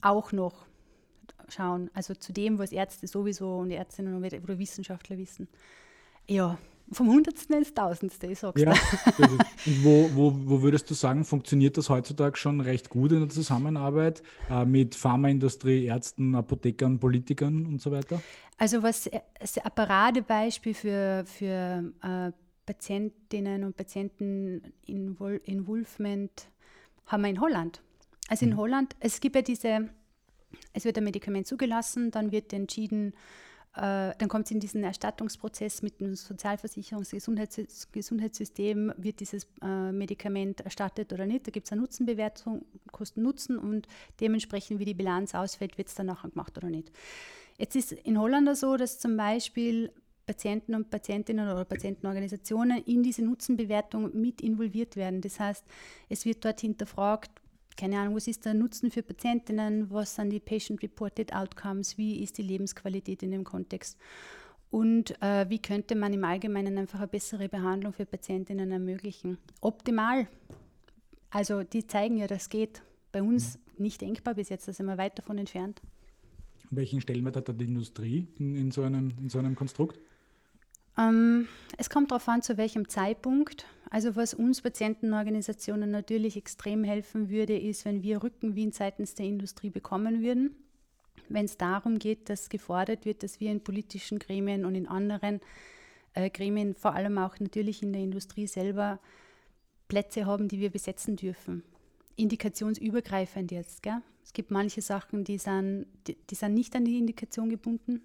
[0.00, 0.64] Auch noch
[1.50, 1.90] schauen.
[1.92, 5.46] Also zu dem, was Ärzte sowieso und Ärztinnen oder Wissenschaftler wissen.
[6.28, 6.58] Ja,
[6.92, 8.72] vom Hundertsten ins Tausendste, ich sag's ja,
[9.82, 14.22] wo, wo, wo würdest du sagen, funktioniert das heutzutage schon recht gut in der Zusammenarbeit
[14.50, 18.20] äh, mit Pharmaindustrie, Ärzten, Apothekern, Politikern und so weiter?
[18.58, 22.32] Also was ein Paradebeispiel für, für äh,
[22.66, 26.48] Patientinnen und Patienten Involvement
[27.06, 27.82] haben wir in Holland.
[28.28, 28.56] Also in mhm.
[28.58, 29.88] Holland, es gibt ja diese,
[30.72, 33.14] es wird ein Medikament zugelassen, dann wird entschieden,
[33.74, 39.92] äh, dann kommt es in diesen Erstattungsprozess mit dem Sozialversicherungs- Gesundheits Gesundheitssystem, wird dieses äh,
[39.92, 41.46] Medikament erstattet oder nicht.
[41.46, 43.86] Da gibt es eine Nutzenbewertung, Kosten-Nutzen und
[44.20, 46.92] dementsprechend, wie die Bilanz ausfällt, wird es dann nachher gemacht oder nicht.
[47.58, 49.90] Jetzt ist in Holland so, dass zum Beispiel
[50.26, 55.20] Patienten und Patientinnen oder Patientenorganisationen in diese Nutzenbewertung mit involviert werden.
[55.20, 55.64] Das heißt,
[56.08, 57.41] es wird dort hinterfragt,
[57.76, 62.38] keine Ahnung, was ist der Nutzen für Patientinnen, was sind die Patient-Reported Outcomes, wie ist
[62.38, 63.98] die Lebensqualität in dem Kontext
[64.70, 69.38] und äh, wie könnte man im Allgemeinen einfach eine bessere Behandlung für Patientinnen ermöglichen.
[69.60, 70.26] Optimal.
[71.30, 72.82] Also die zeigen ja, das geht.
[73.12, 75.82] Bei uns nicht denkbar bis jetzt, da sind wir weit davon entfernt.
[76.70, 80.00] Welchen Stellenwert hat da die Industrie in, in, so, einem, in so einem Konstrukt?
[80.98, 83.66] Ähm, es kommt darauf an, zu welchem Zeitpunkt.
[83.90, 89.70] Also was uns Patientenorganisationen natürlich extrem helfen würde, ist, wenn wir Rückenwind seitens der Industrie
[89.70, 90.56] bekommen würden.
[91.28, 95.40] Wenn es darum geht, dass gefordert wird, dass wir in politischen Gremien und in anderen
[96.14, 98.98] äh, Gremien, vor allem auch natürlich in der Industrie selber,
[99.88, 101.62] Plätze haben, die wir besetzen dürfen.
[102.16, 103.82] Indikationsübergreifend jetzt.
[103.82, 104.00] Gell?
[104.24, 108.02] Es gibt manche Sachen, die sind, die, die sind nicht an die Indikation gebunden.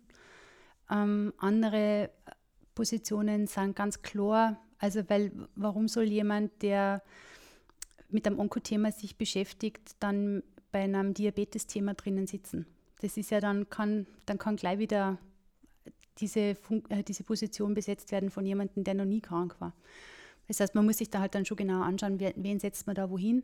[0.90, 2.10] Ähm, andere
[2.78, 4.56] Positionen sind ganz klar.
[4.78, 7.02] Also, weil, warum soll jemand, der
[8.10, 12.68] mit einem Onkothema sich beschäftigt, dann bei einem Diabetes-Thema drinnen sitzen?
[13.02, 15.18] Das ist ja dann, kann, dann kann gleich wieder
[16.20, 19.74] diese, Fun äh, diese Position besetzt werden von jemandem, der noch nie krank war.
[20.48, 23.10] Das heißt, man muss sich da halt dann schon genau anschauen, wen, setzt man da
[23.10, 23.44] wohin.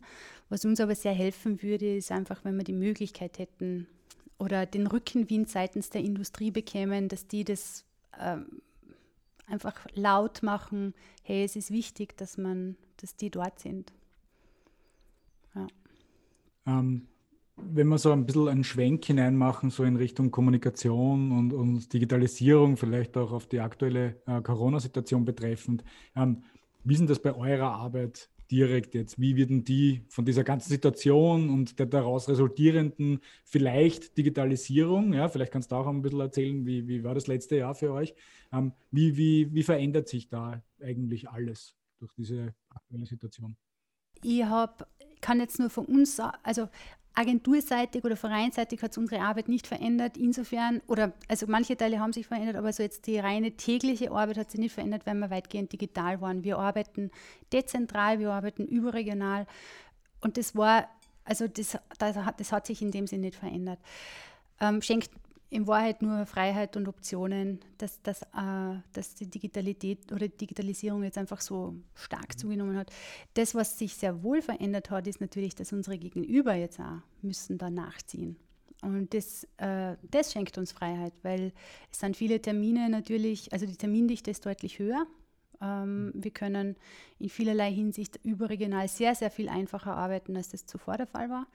[0.49, 3.87] Was uns aber sehr helfen würde, ist einfach, wenn wir die Möglichkeit hätten
[4.37, 7.83] oder den Rückenwind seitens der Industrie bekämen, dass die das
[8.19, 8.61] ähm,
[9.47, 13.93] einfach laut machen, hey, es ist wichtig, dass man, dass die dort sind.
[15.55, 15.67] Ja.
[16.65, 17.07] Ähm,
[17.55, 22.77] wenn wir so ein bisschen einen Schwenk hineinmachen, so in Richtung Kommunikation und, und Digitalisierung,
[22.77, 25.83] vielleicht auch auf die aktuelle äh, Corona-Situation betreffend,
[26.15, 26.43] ähm,
[26.83, 29.19] wie ist denn das bei eurer Arbeit direkt jetzt?
[29.19, 35.51] Wie werden die von dieser ganzen Situation und der daraus resultierenden vielleicht Digitalisierung, ja, vielleicht
[35.51, 38.13] kannst du auch ein bisschen erzählen, wie, wie war das letzte Jahr für euch?
[38.51, 43.57] Ähm, wie, wie, wie verändert sich da eigentlich alles durch diese aktuelle Situation?
[44.23, 44.87] Ich hab,
[45.19, 46.69] kann jetzt nur von uns, also
[47.15, 50.17] agenturseitig oder vereinsseitig hat es unsere Arbeit nicht verändert.
[50.17, 54.37] Insofern, oder also manche Teile haben sich verändert, aber so jetzt die reine tägliche Arbeit
[54.37, 56.43] hat sich nicht verändert, weil wir weitgehend digital waren.
[56.43, 57.11] Wir arbeiten
[57.51, 59.45] dezentral, wir arbeiten überregional
[60.21, 60.89] und das war,
[61.23, 63.79] also das, das, hat, das hat sich in dem Sinne nicht verändert.
[64.59, 65.11] Ähm, schenkt
[65.53, 71.17] in Wahrheit nur Freiheit und Optionen, dass, dass, äh, dass die Digitalität oder Digitalisierung jetzt
[71.19, 72.91] einfach so stark zugenommen hat.
[73.35, 77.59] Das, was sich sehr wohl verändert hat, ist natürlich, dass unsere Gegenüber jetzt auch müssen
[77.59, 78.35] da nachziehen.
[78.81, 81.53] Und das, äh, das schenkt uns Freiheit, weil
[81.91, 85.05] es sind viele Termine natürlich, also die Termindichte ist deutlich höher.
[85.61, 86.75] Ähm, wir können
[87.19, 91.45] in vielerlei Hinsicht überregional sehr, sehr viel einfacher arbeiten, als das zuvor der Fall war.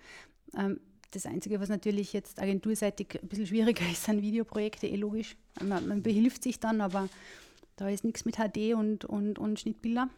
[0.57, 0.79] Ähm,
[1.11, 5.37] das Einzige, was natürlich jetzt agenturseitig ein bisschen schwieriger ist, sind Videoprojekte, eh logisch.
[5.63, 7.09] Man, man behilft sich dann, aber
[7.77, 10.09] da ist nichts mit HD und, und, und Schnittbilder.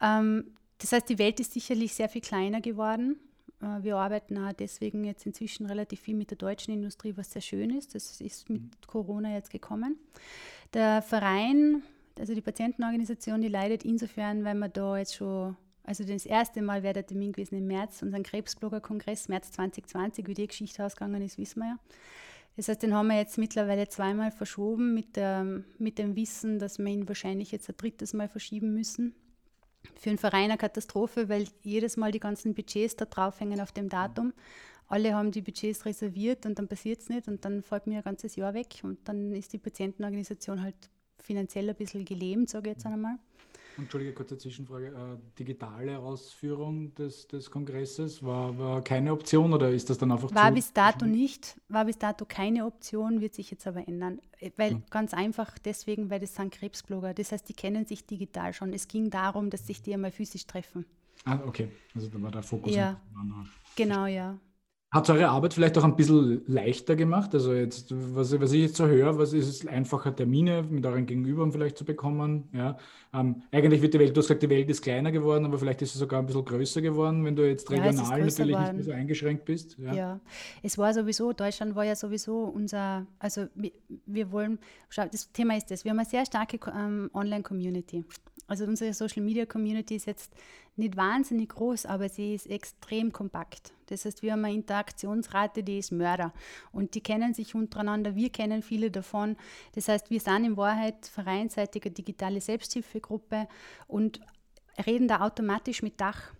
[0.00, 3.16] Ähm, das heißt, die Welt ist sicherlich sehr viel kleiner geworden.
[3.60, 7.42] Äh, wir arbeiten auch deswegen jetzt inzwischen relativ viel mit der deutschen Industrie, was sehr
[7.42, 7.94] schön ist.
[7.94, 9.96] Das ist mit Corona jetzt gekommen.
[10.72, 11.82] Der Verein
[12.20, 16.82] also die Patientenorganisation, die leidet insofern, weil man da jetzt schon, also das erste Mal
[16.82, 21.38] wäre der Termin gewesen im März, unseren Krebsblogger-Kongress, März 2020, wie die Geschichte ausgegangen ist,
[21.38, 21.78] wissen wir ja.
[22.56, 26.78] Das heißt, den haben wir jetzt mittlerweile zweimal verschoben mit, der, mit dem Wissen, dass
[26.78, 29.14] wir ihn wahrscheinlich jetzt ein drittes Mal verschieben müssen.
[29.94, 33.88] Für einen Verein eine Katastrophe, weil jedes Mal die ganzen Budgets da draufhängen auf dem
[33.88, 34.34] Datum.
[34.88, 38.04] Alle haben die Budgets reserviert und dann passiert es nicht und dann fällt mir ein
[38.04, 40.90] ganzes Jahr weg und dann ist die Patientenorganisation halt
[41.22, 43.16] finanziell ein bisschen gelähmt, sage ich jetzt einmal.
[43.78, 44.88] Entschuldige, kurze Zwischenfrage.
[44.88, 50.34] Äh, digitale Ausführung des, des Kongresses war, war keine Option oder ist das dann einfach
[50.34, 54.20] War bis dato nicht, war bis dato keine Option, wird sich jetzt aber ändern.
[54.38, 54.82] Äh, weil hm.
[54.90, 57.14] ganz einfach deswegen, weil das sind Krebsblogger.
[57.14, 58.72] Das heißt, die kennen sich digital schon.
[58.72, 60.84] Es ging darum, dass sich die einmal physisch treffen.
[61.24, 61.68] Ah, okay.
[61.94, 62.74] Also da war der Fokus.
[62.74, 63.00] Ja,
[63.76, 64.38] genau, ja.
[64.92, 67.32] Hat es eure Arbeit vielleicht auch ein bisschen leichter gemacht?
[67.32, 71.06] Also jetzt, was, was ich jetzt so höre, was ist es einfacher, Termine mit euren
[71.06, 72.48] Gegenübern vielleicht zu bekommen?
[72.52, 72.76] Ja,
[73.14, 75.80] ähm, eigentlich wird die Welt, du hast gesagt, die Welt ist kleiner geworden, aber vielleicht
[75.82, 78.62] ist sie sogar ein bisschen größer geworden, wenn du jetzt regional ja, natürlich geworden.
[78.62, 79.78] nicht mehr so eingeschränkt bist.
[79.78, 79.94] Ja.
[79.94, 80.20] ja.
[80.60, 83.70] es war sowieso, Deutschland war ja sowieso unser, also wir,
[84.06, 88.04] wir wollen, schau, das Thema ist das, wir haben eine sehr starke ähm, Online-Community.
[88.48, 90.32] Also unsere Social Media Community ist jetzt
[90.80, 93.72] nicht wahnsinnig groß, aber sie ist extrem kompakt.
[93.86, 96.32] Das heißt, wir haben eine Interaktionsrate, die ist Mörder.
[96.72, 99.36] Und die kennen sich untereinander, wir kennen viele davon.
[99.74, 103.48] Das heißt, wir sind in Wahrheit vereinsseitige digitale Selbsthilfegruppe
[103.86, 104.20] und
[104.86, 106.32] reden da automatisch mit Dach,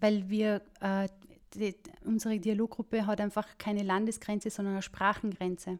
[0.00, 1.08] weil wir äh,
[1.54, 5.72] die, unsere Dialoggruppe hat einfach keine Landesgrenze, sondern eine Sprachengrenze.
[5.72, 5.78] Mhm.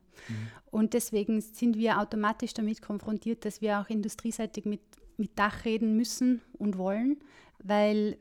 [0.70, 4.80] Und deswegen sind wir automatisch damit konfrontiert, dass wir auch industrieseitig mit
[5.18, 7.18] mit Dach reden müssen und wollen,
[7.62, 8.18] weil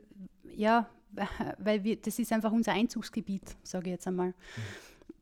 [0.56, 0.88] ja,
[1.58, 4.34] weil wir, das ist einfach unser Einzugsgebiet, sage ich jetzt einmal.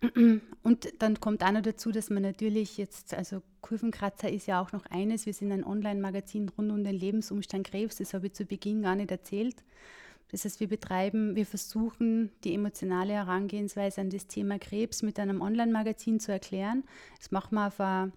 [0.63, 4.73] Und dann kommt auch noch dazu, dass man natürlich jetzt, also Kurvenkratzer ist ja auch
[4.73, 8.45] noch eines, wir sind ein Online-Magazin rund um den Lebensumstand Krebs, das habe ich zu
[8.45, 9.57] Beginn gar nicht erzählt.
[10.33, 15.41] Das heißt, wir betreiben, wir versuchen, die emotionale Herangehensweise an das Thema Krebs mit einem
[15.41, 16.83] Online-Magazin zu erklären.
[17.17, 18.13] Das machen wir auf eine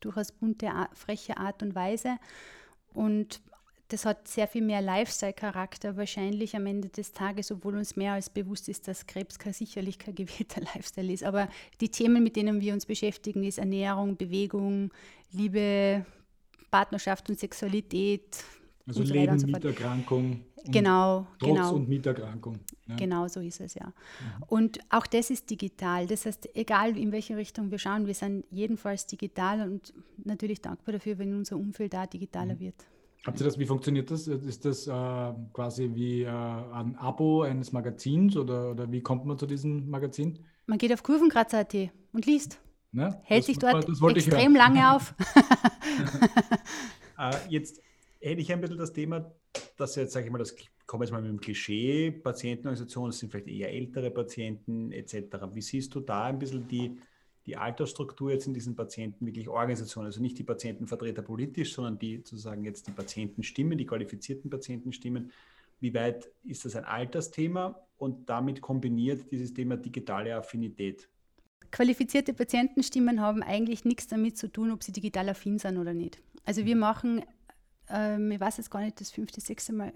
[0.00, 2.18] durchaus bunte, freche Art und Weise.
[2.94, 3.40] Und
[3.88, 8.28] das hat sehr viel mehr Lifestyle-Charakter wahrscheinlich am Ende des Tages, obwohl uns mehr als
[8.28, 11.24] bewusst ist, dass Krebs kein, sicherlich kein gewählter Lifestyle ist.
[11.24, 11.48] Aber
[11.80, 14.90] die Themen, mit denen wir uns beschäftigen, ist Ernährung, Bewegung,
[15.32, 16.04] Liebe,
[16.70, 18.44] Partnerschaft und Sexualität.
[18.86, 20.42] Also und Leben, so Mieterkrankung.
[20.66, 21.74] Genau, Trotz genau.
[21.74, 22.58] und Mieterkrankung.
[22.88, 22.96] Ja.
[22.96, 23.86] Genau so ist es, ja.
[23.86, 24.42] Mhm.
[24.48, 26.06] Und auch das ist digital.
[26.06, 30.94] Das heißt, egal in welche Richtung wir schauen, wir sind jedenfalls digital und natürlich dankbar
[30.94, 32.60] dafür, wenn unser Umfeld da digitaler mhm.
[32.60, 32.86] wird.
[33.26, 34.26] Habt ihr das, wie funktioniert das?
[34.28, 34.90] Ist das äh,
[35.52, 40.38] quasi wie äh, ein Abo eines Magazins oder, oder wie kommt man zu diesem Magazin?
[40.66, 41.74] Man geht auf kurvenkratzer.at
[42.12, 42.60] und liest.
[42.92, 43.20] Ne?
[43.24, 45.14] Hält das, sich dort extrem lange auf.
[47.18, 47.82] äh, jetzt
[48.20, 49.30] hätte ich ein bisschen das Thema,
[49.76, 50.54] dass jetzt, sage ich mal, das
[50.86, 55.36] komme jetzt mal mit dem Klischee, Patientenorganisationen, das sind vielleicht eher ältere Patienten etc.
[55.52, 56.98] Wie siehst du da ein bisschen die,
[57.48, 62.18] die Altersstruktur jetzt in diesen Patienten wirklich Organisationen, also nicht die Patientenvertreter politisch, sondern die
[62.18, 65.32] sozusagen jetzt die Patientenstimmen, die qualifizierten Patientenstimmen.
[65.80, 71.08] Wie weit ist das ein Altersthema und damit kombiniert dieses Thema digitale Affinität?
[71.70, 76.20] Qualifizierte Patientenstimmen haben eigentlich nichts damit zu tun, ob sie digital affin sind oder nicht.
[76.44, 77.22] Also wir machen,
[77.88, 79.92] ähm, ich weiß jetzt gar nicht, das fünfte, sechste Mal,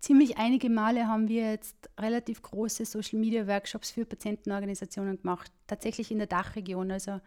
[0.00, 6.10] ziemlich einige Male haben wir jetzt relativ große Social Media Workshops für Patientenorganisationen gemacht, tatsächlich
[6.10, 7.20] in der Dachregion, also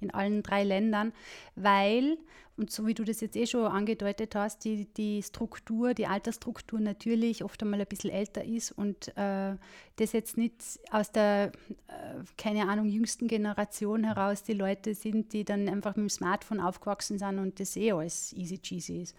[0.00, 1.12] in allen drei Ländern,
[1.56, 2.18] weil,
[2.56, 6.80] und so wie du das jetzt eh schon angedeutet hast, die, die Struktur, die Altersstruktur
[6.80, 9.56] natürlich oft einmal ein bisschen älter ist und äh,
[10.00, 10.54] das jetzt nicht
[10.90, 11.52] aus der,
[11.88, 16.60] äh, keine Ahnung, jüngsten Generation heraus die Leute sind, die dann einfach mit dem Smartphone
[16.60, 19.16] aufgewachsen sind und das eh alles easy cheesy ist.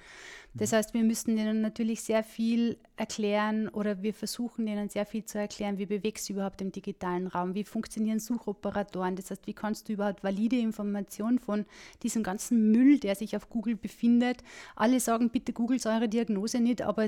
[0.54, 5.24] Das heißt, wir müssen denen natürlich sehr viel erklären oder wir versuchen denen sehr viel
[5.24, 9.54] zu erklären, wie bewegst du überhaupt im digitalen Raum, wie funktionieren Suchoperatoren, das heißt, wie
[9.54, 11.66] kannst du überhaupt valide Informationen von
[12.02, 14.44] diesem ganzen Müll, der sich auf Google befindet.
[14.76, 17.06] Alle sagen, bitte googelt eure Diagnose nicht, aber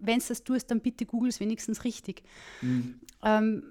[0.00, 2.22] wenn es das tust, dann bitte googelt es wenigstens richtig.
[2.90, 3.00] Mhm.
[3.22, 3.62] Ähm,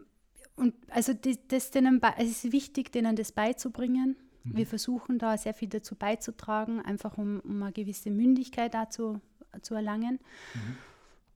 [0.55, 4.57] und also das, das denen, es ist wichtig, denen das beizubringen Mhm.
[4.57, 9.21] Wir versuchen da sehr viel dazu beizutragen, einfach um, um eine gewisse Mündigkeit dazu
[9.61, 10.19] zu erlangen.
[10.53, 10.77] Mhm.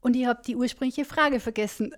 [0.02, 1.93] Und ich habe die ursprüngliche Frage vergessen.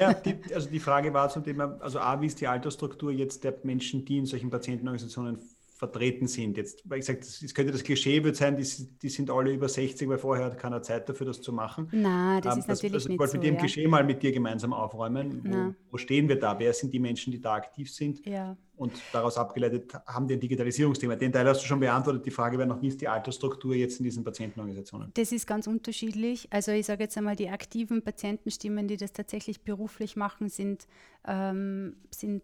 [0.00, 3.44] Ja, die, also die Frage war zum Thema, also A, wie ist die Altersstruktur jetzt
[3.44, 5.38] der Menschen, die in solchen Patientenorganisationen
[5.80, 6.58] vertreten sind.
[6.58, 8.66] Jetzt, weil ich gesagt, es könnte das Klischee wird sein, die,
[9.00, 11.88] die, sind alle über 60, weil vorher hat keiner Zeit dafür, das zu machen.
[11.90, 13.60] Nein, das ähm, ist das, natürlich also nicht Ich wollte mit dem ja.
[13.60, 15.40] Klischee mal mit dir gemeinsam aufräumen.
[15.42, 16.58] Wo, wo, stehen wir da?
[16.58, 18.26] Wer sind die Menschen, die da aktiv sind?
[18.26, 18.58] Ja.
[18.76, 21.16] Und daraus abgeleitet haben die ein Digitalisierungsthema.
[21.16, 22.26] Den Teil hast du schon beantwortet.
[22.26, 25.12] Die Frage wäre noch, wie ist die Altersstruktur jetzt in diesen Patientenorganisationen?
[25.14, 26.46] Das ist ganz unterschiedlich.
[26.50, 30.86] Also ich sage jetzt einmal, die aktiven Patientenstimmen, die das tatsächlich beruflich machen, sind,
[31.26, 32.42] ähm, sind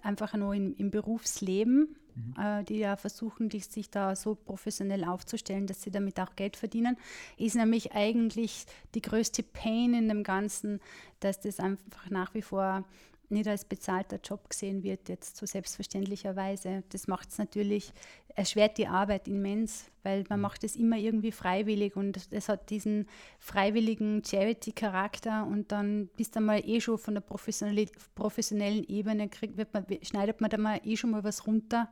[0.00, 2.42] einfach nur im, im Berufsleben mhm.
[2.42, 6.56] äh, die ja versuchen, die, sich da so professionell aufzustellen, dass sie damit auch Geld
[6.56, 6.96] verdienen,
[7.36, 10.80] ist nämlich eigentlich die größte Pain in dem Ganzen,
[11.20, 12.84] dass das einfach nach wie vor
[13.30, 16.82] nicht als bezahlter Job gesehen wird, jetzt so selbstverständlicherweise.
[16.90, 17.92] Das macht es natürlich,
[18.34, 20.42] erschwert die Arbeit immens, weil man mhm.
[20.42, 23.06] macht es immer irgendwie freiwillig und es hat diesen
[23.38, 29.74] freiwilligen Charity-Charakter und dann bist du mal eh schon von der professionellen Ebene, kriegt, wird
[29.74, 31.90] man, schneidet man da mal eh schon mal was runter,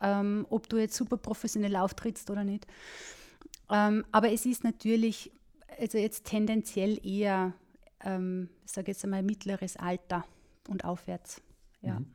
[0.00, 2.66] ähm, ob du jetzt super professionell auftrittst oder nicht.
[3.70, 5.30] Ähm, aber es ist natürlich,
[5.78, 7.52] also jetzt tendenziell eher,
[8.04, 10.24] ähm, ich sage jetzt einmal mittleres Alter
[10.68, 11.42] und aufwärts.
[11.80, 12.00] Ja.
[12.00, 12.06] Mhm.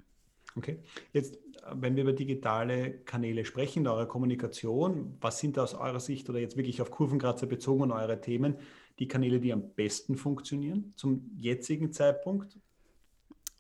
[0.56, 0.80] Okay.
[1.14, 1.38] Jetzt,
[1.74, 6.40] wenn wir über digitale Kanäle sprechen, in eurer Kommunikation, was sind aus eurer Sicht oder
[6.40, 8.56] jetzt wirklich auf Kurvenkratzer bezogen eure Themen
[8.98, 12.58] die Kanäle, die am besten funktionieren zum jetzigen Zeitpunkt?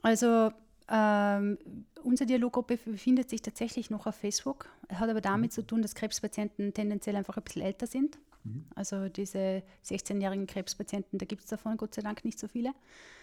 [0.01, 0.51] Also
[0.89, 1.57] ähm,
[2.01, 4.69] unsere Dialoggruppe befindet sich tatsächlich noch auf Facebook.
[4.89, 5.55] Hat aber damit mhm.
[5.55, 8.17] zu tun, dass Krebspatienten tendenziell einfach ein bisschen älter sind.
[8.47, 8.65] Mhm.
[8.75, 12.73] Also diese 16-jährigen Krebspatienten, da gibt es davon Gott sei Dank nicht so viele.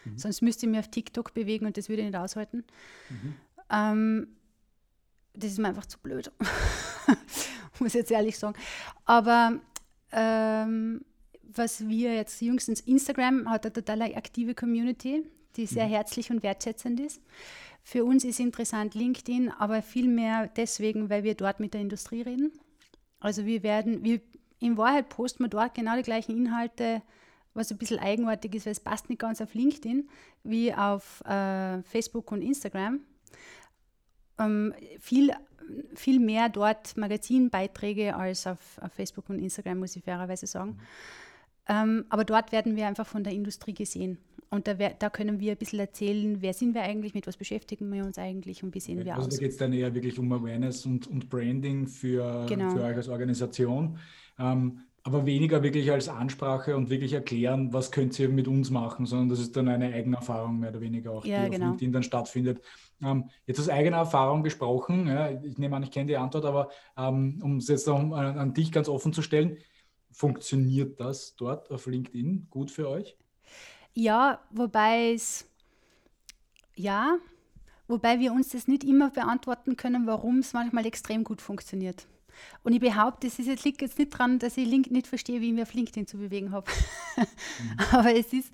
[0.05, 0.19] Mhm.
[0.19, 2.65] Sonst müsste ich mich auf TikTok bewegen und das würde ich nicht aushalten.
[3.11, 3.35] Mhm.
[3.71, 4.29] Ähm,
[5.35, 6.31] das ist mir einfach zu blöd,
[7.81, 8.57] muss ich jetzt ehrlich sagen.
[9.05, 9.59] Aber
[10.13, 11.05] ähm,
[11.43, 15.25] was wir jetzt jüngstens, Instagram hat eine total aktive Community,
[15.57, 15.91] die sehr mhm.
[15.91, 17.21] herzlich und wertschätzend ist.
[17.83, 22.53] Für uns ist interessant LinkedIn, aber vielmehr deswegen, weil wir dort mit der Industrie reden.
[23.21, 24.21] Also wir werden, wir
[24.61, 27.03] in Wahrheit posten wir dort genau die gleichen Inhalte,
[27.55, 30.09] was ein bisschen eigenartig ist, weil es passt nicht ganz auf LinkedIn,
[30.43, 33.01] wie auf äh, Facebook und Instagram.
[34.39, 35.33] Ähm, viel,
[35.95, 40.79] viel mehr dort Magazinbeiträge als auf, auf, Facebook und Instagram, muss ich fairerweise sagen.
[41.69, 44.19] Ähm, aber dort werden wir einfach von der Industrie gesehen.
[44.51, 47.93] Und da, da, können wir ein bisschen erzählen, wer sind wir eigentlich, mit was beschäftigen
[47.93, 49.25] wir uns eigentlich und wie sehen wir also aus.
[49.27, 52.71] Also da geht es dann eher wirklich um Awareness und, und Branding für, genau.
[52.71, 53.99] für euch als Organisation.
[54.39, 59.05] Ähm, aber weniger wirklich als Ansprache und wirklich erklären, was könnt ihr mit uns machen,
[59.05, 61.67] sondern das ist dann eine eigene Erfahrung mehr oder weniger auch, ja, die genau.
[61.67, 62.63] auf LinkedIn dann stattfindet.
[63.03, 66.71] Ähm, jetzt aus eigener Erfahrung gesprochen, ja, ich nehme an, ich kenne die Antwort, aber
[66.97, 69.59] ähm, um es jetzt an, an dich ganz offen zu stellen,
[70.11, 73.19] funktioniert das dort auf LinkedIn gut für euch?
[73.95, 75.47] Ja, wobei es,
[76.75, 77.17] ja,
[77.87, 82.07] wobei wir uns das nicht immer beantworten können, warum es manchmal extrem gut funktioniert.
[82.65, 85.49] Und ich behaupte, es jetzt, liegt jetzt nicht daran, dass ich Link nicht verstehe, wie
[85.49, 86.71] ich mich auf LinkedIn zu bewegen habe.
[87.17, 87.79] Mhm.
[87.93, 88.53] Aber es ist,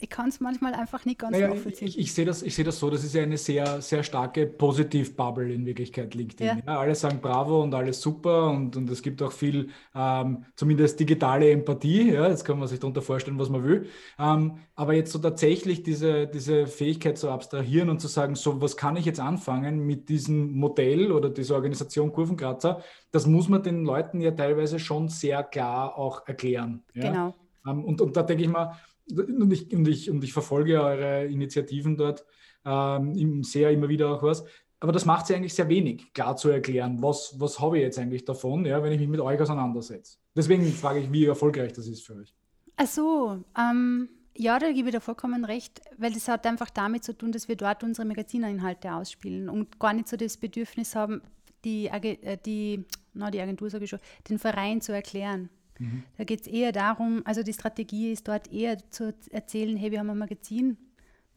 [0.00, 1.88] ich kann es manchmal einfach nicht ganz naja, nachvollziehen.
[1.88, 5.52] Ich, ich, sehe das, seh das so, das ist ja eine sehr, sehr starke Positiv-Bubble
[5.52, 6.46] in Wirklichkeit, LinkedIn.
[6.46, 6.58] Ja.
[6.66, 10.98] Ja, alle sagen Bravo und alles super und, und es gibt auch viel, ähm, zumindest
[10.98, 12.12] digitale Empathie.
[12.12, 13.86] Ja, jetzt kann man sich darunter vorstellen, was man will.
[14.18, 18.76] Ähm, aber jetzt so tatsächlich diese, diese Fähigkeit zu abstrahieren und zu sagen, so was
[18.76, 23.84] kann ich jetzt anfangen mit diesem Modell oder dieser Organisation Kurvenkratzer, das muss man den
[23.84, 26.82] Leuten ja teilweise schon sehr klar auch erklären.
[26.94, 27.10] Ja?
[27.10, 27.34] Genau.
[27.66, 28.76] Ähm, und, und da denke ich mal,
[29.10, 32.24] und ich, und ich, und ich verfolge eure Initiativen dort
[32.64, 34.44] ähm, sehr immer wieder auch was.
[34.80, 37.98] Aber das macht sie eigentlich sehr wenig, klar zu erklären, was, was habe ich jetzt
[37.98, 40.18] eigentlich davon, ja, wenn ich mich mit euch auseinandersetze.
[40.36, 42.34] Deswegen frage ich, wie erfolgreich das ist für euch.
[42.76, 47.04] Ach so, ähm, ja, da gebe ich dir vollkommen recht, weil das hat einfach damit
[47.04, 51.22] zu tun, dass wir dort unsere Magazininhalte ausspielen und gar nicht so das Bedürfnis haben,
[51.64, 55.48] die, äh, die, na, die Agentur sage ich schon, den Verein zu erklären.
[55.78, 56.04] Mhm.
[56.16, 59.98] Da geht es eher darum, also die Strategie ist dort eher zu erzählen, hey, wir
[59.98, 60.76] haben ein Magazin,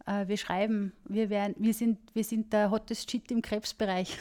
[0.06, 4.17] äh, wir schreiben, wir, werden, wir, sind, wir sind der hottest Shit im Krebsbereich.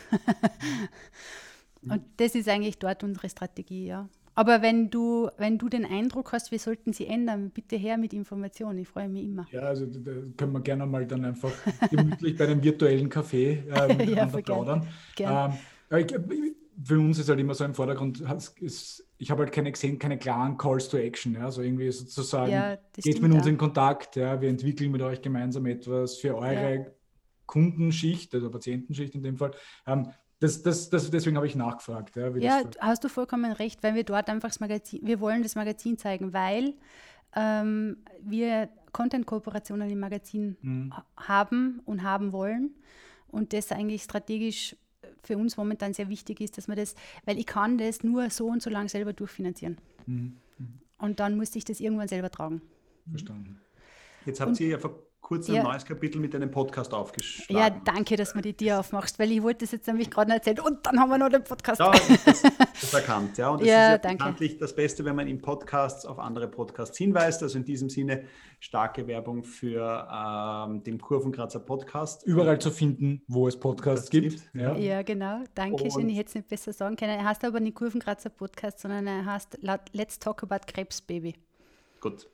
[1.82, 1.92] mhm.
[1.92, 4.08] Und das ist eigentlich dort unsere Strategie, ja.
[4.38, 8.12] Aber wenn du, wenn du den Eindruck hast, wir sollten sie ändern, bitte her mit
[8.12, 8.80] Informationen.
[8.80, 9.46] Ich freue mich immer.
[9.50, 11.52] Ja, also da können wir gerne mal dann einfach
[11.90, 14.86] gemütlich bei einem virtuellen Café äh, miteinander ja, plaudern.
[15.14, 15.52] Gern.
[15.52, 18.22] Ähm, für uns ist halt immer so im Vordergrund,
[18.60, 21.34] ist, ich habe halt keine gesehen, keine klaren Calls to Action.
[21.34, 21.46] Ja?
[21.46, 24.40] Also irgendwie sozusagen, ja, geht mit uns in Kontakt, ja?
[24.40, 26.86] wir entwickeln mit euch gemeinsam etwas für eure ja.
[27.46, 29.52] Kundenschicht, also Patientenschicht in dem Fall.
[29.86, 30.08] Ähm,
[30.38, 32.14] das, das, das, deswegen habe ich nachgefragt.
[32.16, 35.54] Ja, ja hast du vollkommen recht, weil wir dort einfach das Magazin, wir wollen das
[35.54, 36.74] Magazin zeigen, weil
[37.34, 40.92] ähm, wir Content-Kooperationen im Magazin mhm.
[41.16, 42.74] haben und haben wollen
[43.28, 44.76] und das eigentlich strategisch
[45.26, 48.46] für uns momentan sehr wichtig ist, dass man das, weil ich kann das nur so
[48.46, 49.78] und so lange selber durchfinanzieren.
[50.06, 50.36] Mhm.
[50.98, 52.62] Und dann musste ich das irgendwann selber tragen.
[53.10, 53.60] Verstanden.
[54.24, 55.64] Jetzt habt und, ihr ja vor kurz ein ja.
[55.64, 57.56] neues Kapitel mit einem Podcast aufgeschlagen.
[57.56, 60.60] Ja, danke, dass du die Tür aufmachst, weil ich wollte das jetzt nämlich gerade erzählen
[60.60, 61.80] und dann haben wir noch den Podcast.
[61.80, 62.42] Ja, das,
[62.80, 63.48] das erkannt, ja.
[63.48, 66.96] Und das ja, ist ja bekanntlich das Beste, wenn man in Podcasts auf andere Podcasts
[66.96, 67.42] hinweist.
[67.42, 68.22] Also in diesem Sinne
[68.60, 72.24] starke Werbung für ähm, den Kurvenkratzer Podcast.
[72.24, 74.30] Überall zu finden, wo es Podcasts gibt.
[74.30, 74.54] gibt.
[74.54, 74.76] Ja.
[74.76, 75.42] ja, genau.
[75.56, 76.08] Danke schön.
[76.08, 77.18] Ich hätte es nicht besser sagen können.
[77.18, 79.58] Er heißt aber nicht Kurvenkratzer Podcast, sondern er heißt
[79.92, 81.34] Let's Talk About Krebs Baby.
[82.00, 82.28] Gut.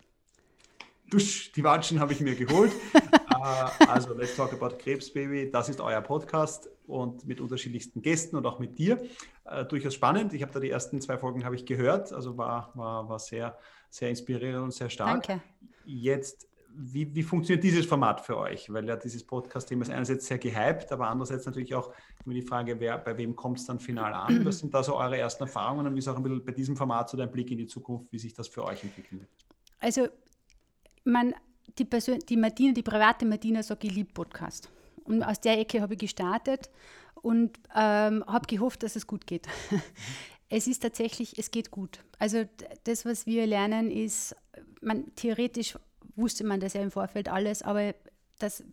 [1.13, 2.73] Dusch, die Watschen habe ich mir geholt.
[2.95, 8.47] uh, also Let's Talk About Krebsbaby, das ist euer Podcast und mit unterschiedlichsten Gästen und
[8.47, 8.99] auch mit dir.
[9.45, 10.33] Uh, durchaus spannend.
[10.33, 13.59] Ich habe da die ersten zwei Folgen habe ich gehört, also war, war, war sehr,
[13.91, 15.27] sehr inspirierend und sehr stark.
[15.27, 15.43] Danke.
[15.85, 18.73] Jetzt, wie, wie funktioniert dieses Format für euch?
[18.73, 21.93] Weil ja dieses Podcast-Thema ist einerseits sehr gehypt, aber andererseits natürlich auch
[22.25, 24.43] immer die Frage, wer, bei wem kommt es dann final an?
[24.47, 26.75] Was sind da so eure ersten Erfahrungen und wie ist auch ein bisschen bei diesem
[26.75, 29.31] Format so dein Blick in die Zukunft, wie sich das für euch entwickeln wird?
[29.79, 30.09] Also
[31.05, 31.35] man,
[31.79, 34.71] die, Persön die Martina, die private Martina sagt, ich liebe Podcast.
[35.05, 36.71] Und aus der Ecke habe ich gestartet
[37.15, 39.47] und ähm, habe gehofft, dass es gut geht.
[40.49, 42.01] es ist tatsächlich, es geht gut.
[42.19, 42.45] Also
[42.85, 44.37] das, was wir lernen, ist,
[44.81, 45.77] man, theoretisch
[46.15, 47.95] wusste man das ja im Vorfeld alles, aber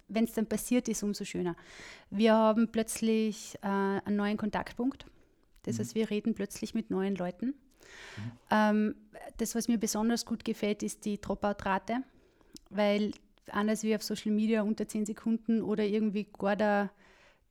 [0.07, 1.55] wenn es dann passiert ist, umso schöner.
[2.09, 5.05] Wir haben plötzlich äh, einen neuen Kontaktpunkt.
[5.63, 5.79] Das mhm.
[5.79, 7.47] heißt, wir reden plötzlich mit neuen Leuten.
[7.47, 8.31] Mhm.
[8.49, 8.95] Ähm,
[9.37, 12.03] das, was mir besonders gut gefällt, ist die Dropout-Rate
[12.69, 13.11] weil
[13.51, 16.91] anders wie auf Social Media unter 10 Sekunden oder irgendwie gar der,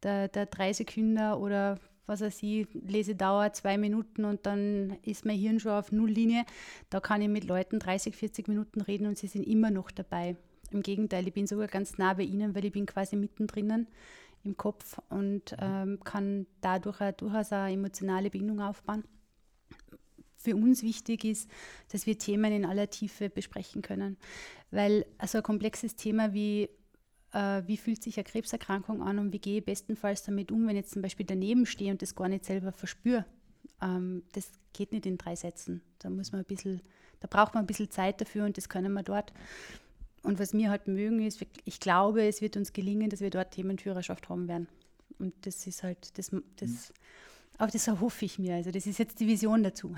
[0.02, 5.36] der, der 3 Sekunden oder was weiß ich, Lesedauer zwei Minuten und dann ist mein
[5.36, 6.44] Hirn schon auf Nulllinie.
[6.88, 10.36] Da kann ich mit Leuten 30, 40 Minuten reden und sie sind immer noch dabei.
[10.70, 13.86] Im Gegenteil, ich bin sogar ganz nah bei ihnen, weil ich bin quasi mittendrin
[14.42, 19.04] im Kopf und ähm, kann dadurch auch, durchaus eine emotionale Bindung aufbauen
[20.38, 21.50] für uns wichtig ist,
[21.90, 24.16] dass wir Themen in aller Tiefe besprechen können.
[24.70, 26.68] Weil also ein komplexes Thema wie
[27.32, 30.76] äh, wie fühlt sich eine Krebserkrankung an und wie gehe ich bestenfalls damit um, wenn
[30.76, 33.26] ich jetzt zum Beispiel daneben stehe und das gar nicht selber verspüre.
[33.82, 35.82] Ähm, das geht nicht in drei Sätzen.
[35.98, 36.80] Da muss man ein bisschen,
[37.20, 39.32] da braucht man ein bisschen Zeit dafür und das können wir dort.
[40.22, 43.52] Und was wir halt mögen, ist, ich glaube, es wird uns gelingen, dass wir dort
[43.52, 44.68] Themenführerschaft haben werden.
[45.18, 46.94] Und das ist halt, das, das, mhm.
[47.58, 48.54] Aber das erhoffe ich mir.
[48.54, 49.94] Also das ist jetzt die Vision dazu.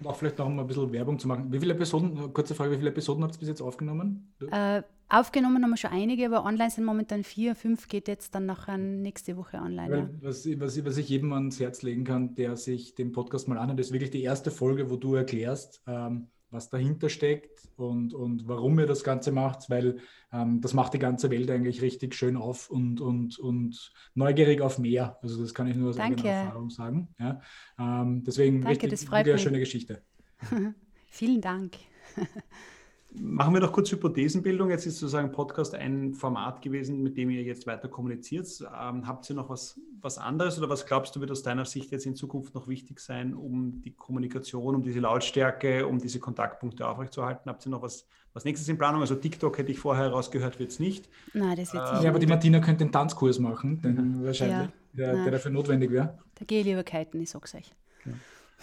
[0.00, 1.52] Und auch vielleicht noch mal ein bisschen Werbung zu machen.
[1.52, 4.32] Wie viele Episoden, kurze Frage, wie viele Episoden habt ihr bis jetzt aufgenommen?
[4.50, 8.46] Äh, aufgenommen haben wir schon einige, aber online sind momentan vier, fünf geht jetzt dann
[8.46, 9.96] nachher nächste Woche online.
[9.96, 10.08] Ja.
[10.22, 13.80] Was, was, was, ich jedem ans Herz legen kann, der sich den Podcast mal anhört,
[13.80, 18.78] ist wirklich die erste Folge, wo du erklärst, ähm, was dahinter steckt und, und warum
[18.78, 19.98] ihr das Ganze macht, weil
[20.32, 24.78] ähm, das macht die ganze Welt eigentlich richtig schön auf und, und, und neugierig auf
[24.78, 25.18] mehr.
[25.22, 26.20] Also das kann ich nur aus Danke.
[26.20, 27.08] eigener Erfahrung sagen.
[27.18, 27.40] Ja?
[27.78, 30.02] Ähm, deswegen Danke, richtig, das eine schöne Geschichte.
[31.08, 31.76] Vielen Dank.
[33.12, 34.70] Machen wir doch kurz Hypothesenbildung.
[34.70, 38.46] Jetzt ist sozusagen Podcast ein Format gewesen, mit dem ihr jetzt weiter kommuniziert.
[38.60, 41.90] Ähm, habt ihr noch was, was anderes oder was glaubst du, wird aus deiner Sicht
[41.90, 46.86] jetzt in Zukunft noch wichtig sein, um die Kommunikation, um diese Lautstärke, um diese Kontaktpunkte
[46.86, 47.50] aufrechtzuerhalten?
[47.50, 49.00] Habt ihr noch was, was nächstes in Planung?
[49.00, 51.08] Also TikTok hätte ich vorher herausgehört, wird es nicht.
[51.34, 52.04] Nein, das wird ähm, nicht.
[52.04, 55.90] Ja, aber die Martina könnte den Tanzkurs machen, den, wahrscheinlich, ja, der, der, dafür notwendig
[55.90, 56.16] wäre.
[56.36, 57.72] Da gehe ich lieber kiten, ich sag's euch.
[58.04, 58.12] Ja.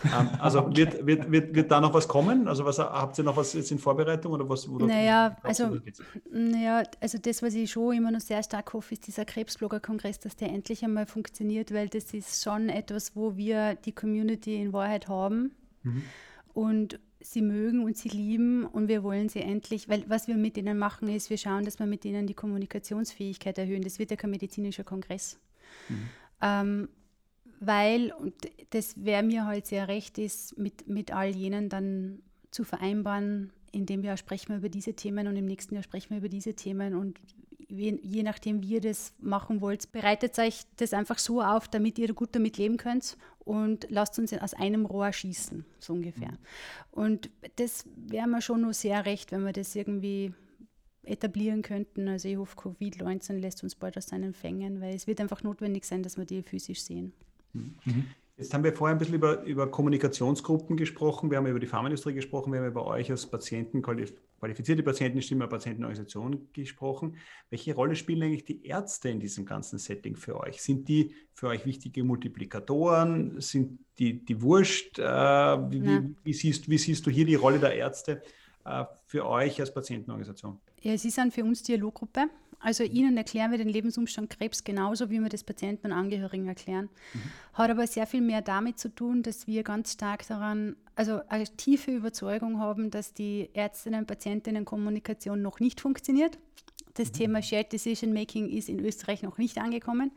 [0.05, 2.47] Ähm, also wird, wird, wird, wird da noch was kommen?
[2.47, 4.67] Also was, habt ihr noch was jetzt in Vorbereitung oder was?
[4.67, 5.77] Naja, also,
[6.31, 10.35] naja, also das, was ich schon immer noch sehr stark hoffe, ist dieser Krebsblogger-Kongress, dass
[10.35, 15.07] der endlich einmal funktioniert, weil das ist schon etwas, wo wir die Community in Wahrheit
[15.07, 15.51] haben
[15.83, 16.03] mhm.
[16.53, 20.57] und sie mögen und sie lieben und wir wollen sie endlich, weil was wir mit
[20.57, 23.81] ihnen machen ist, wir schauen, dass wir mit ihnen die Kommunikationsfähigkeit erhöhen.
[23.81, 25.39] Das wird ja kein medizinischer Kongress.
[25.89, 26.09] Mhm.
[26.41, 26.89] Ähm,
[27.59, 28.33] weil, und
[28.71, 32.19] das wäre mir halt sehr recht, ist, mit, mit all jenen dann
[32.51, 36.11] zu vereinbaren, in dem Jahr sprechen wir über diese Themen und im nächsten Jahr sprechen
[36.11, 37.19] wir über diese Themen und
[37.67, 41.99] je, je nachdem, wie ihr das machen wollt, bereitet euch das einfach so auf, damit
[41.99, 46.31] ihr gut damit leben könnt und lasst uns aus einem Rohr schießen, so ungefähr.
[46.31, 46.37] Mhm.
[46.91, 50.33] Und das wäre mir schon nur sehr recht, wenn wir das irgendwie
[51.03, 52.07] etablieren könnten.
[52.07, 55.85] Also ich hoffe, Covid-19 lässt uns bald aus seinen Fängen, weil es wird einfach notwendig
[55.85, 57.13] sein, dass wir die physisch sehen.
[57.85, 58.05] Mhm.
[58.37, 62.13] Jetzt haben wir vorher ein bisschen über, über Kommunikationsgruppen gesprochen, wir haben über die Pharmaindustrie
[62.13, 67.17] gesprochen, wir haben über euch als Patienten, qualifizierte Patientenstimme, Patientenorganisation gesprochen.
[67.49, 70.61] Welche Rolle spielen eigentlich die Ärzte in diesem ganzen Setting für euch?
[70.61, 73.41] Sind die für euch wichtige Multiplikatoren?
[73.41, 74.99] Sind die, die wurscht?
[74.99, 78.21] Äh, wie, wie, wie, siehst, wie siehst du hier die Rolle der Ärzte
[78.65, 80.59] äh, für euch als Patientenorganisation?
[80.83, 82.29] Ja, sie sind für uns Dialoggruppe
[82.59, 86.89] Also ihnen erklären wir den Lebensumstand Krebs genauso, wie wir das Patienten und Angehörigen erklären.
[87.13, 87.19] Mhm.
[87.53, 91.45] Hat aber sehr viel mehr damit zu tun, dass wir ganz stark daran, also eine
[91.45, 96.39] tiefe Überzeugung haben, dass die Ärztinnen und Patientinnen-Kommunikation noch nicht funktioniert.
[96.95, 97.13] Das mhm.
[97.13, 100.11] Thema Shared Decision Making ist in Österreich noch nicht angekommen.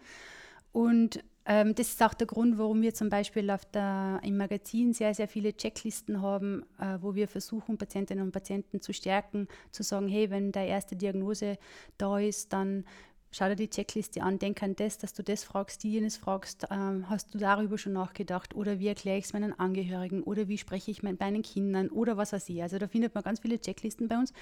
[0.73, 5.15] Und ähm, das ist auch der Grund, warum wir zum Beispiel der, im Magazin sehr,
[5.15, 10.07] sehr viele Checklisten haben, äh, wo wir versuchen, Patientinnen und Patienten zu stärken, zu sagen,
[10.07, 11.59] hey, wenn der erste Diagnose
[11.99, 12.85] da ist, dann
[13.33, 16.67] schau dir die Checkliste an, denk an das, dass du das fragst, die jenes fragst,
[16.71, 20.59] ähm, hast du darüber schon nachgedacht oder wie erkläre ich es meinen Angehörigen oder wie
[20.59, 22.63] spreche ich mit meinen Kindern oder was weiß ich.
[22.63, 24.33] Also da findet man ganz viele Checklisten bei uns.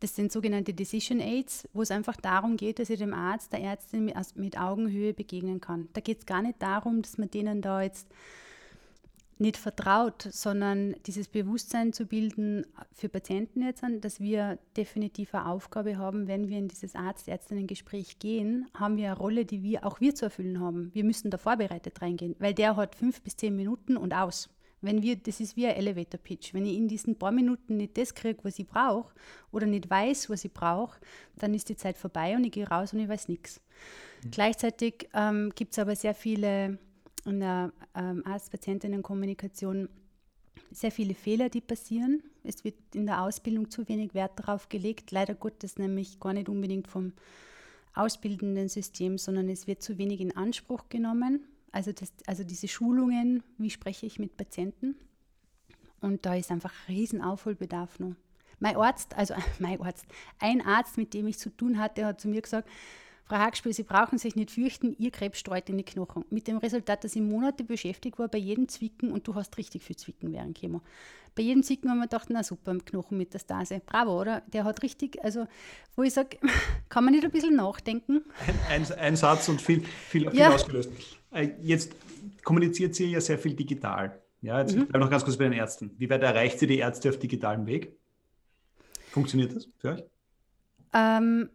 [0.00, 3.62] Das sind sogenannte Decision Aids, wo es einfach darum geht, dass ich dem Arzt, der
[3.62, 5.88] Ärztin mit, mit Augenhöhe begegnen kann.
[5.94, 8.06] Da geht es gar nicht darum, dass man denen da jetzt
[9.40, 15.96] nicht vertraut, sondern dieses Bewusstsein zu bilden für Patienten jetzt, dass wir definitiv eine Aufgabe
[15.96, 20.14] haben, wenn wir in dieses Arzt-Ärztinnen-Gespräch gehen, haben wir eine Rolle, die wir auch wir
[20.14, 20.90] zu erfüllen haben.
[20.94, 24.50] Wir müssen da vorbereitet reingehen, weil der hat fünf bis zehn Minuten und aus.
[24.80, 26.54] Wenn wir, das ist wie ein Elevator Pitch.
[26.54, 29.12] Wenn ich in diesen paar Minuten nicht das kriege, was ich brauche,
[29.50, 31.00] oder nicht weiß, was ich brauche,
[31.36, 33.60] dann ist die Zeit vorbei und ich gehe raus und ich weiß nichts.
[34.22, 34.30] Mhm.
[34.30, 36.78] Gleichzeitig ähm, gibt es aber sehr viele
[37.28, 39.88] in der ähm, Arzt-Patientinnen-Kommunikation
[40.70, 42.22] sehr viele Fehler, die passieren.
[42.44, 46.48] Es wird in der Ausbildung zu wenig Wert darauf gelegt, leider Gottes nämlich gar nicht
[46.48, 47.12] unbedingt vom
[47.94, 51.44] ausbildenden System, sondern es wird zu wenig in Anspruch genommen.
[51.72, 54.96] Also, das, also diese Schulungen, wie spreche ich mit Patienten?
[56.00, 58.14] Und da ist einfach riesen Aufholbedarf noch.
[58.60, 60.06] Mein Arzt, also mein Arzt,
[60.38, 62.68] ein Arzt, mit dem ich zu tun hatte, hat zu mir gesagt,
[63.28, 66.24] Frau Hagspiel, Sie brauchen sich nicht fürchten, Ihr Krebs streut in die Knochen.
[66.30, 69.82] Mit dem Resultat, dass ich Monate beschäftigt war bei jedem Zwicken und du hast richtig
[69.82, 70.80] viel Zwicken während Chemo.
[71.34, 73.82] Bei jedem Zwicken haben wir gedacht, na super, im Knochen mit der Stase.
[73.84, 74.40] Bravo, oder?
[74.52, 75.46] Der hat richtig, also
[75.94, 76.38] wo ich sage,
[76.88, 78.22] kann man nicht ein bisschen nachdenken?
[78.70, 80.54] Ein, ein, ein Satz und viel, viel, viel ja.
[80.54, 80.90] ausgelöst.
[81.30, 81.92] Äh, jetzt
[82.44, 84.18] kommuniziert sie ja sehr viel digital.
[84.40, 84.86] Ja, jetzt mhm.
[84.86, 85.90] bleibe noch ganz kurz bei den Ärzten.
[85.98, 87.92] Wie weit erreicht sie die Ärzte auf digitalem Weg?
[89.10, 90.04] Funktioniert das für euch?
[90.94, 91.50] Ähm,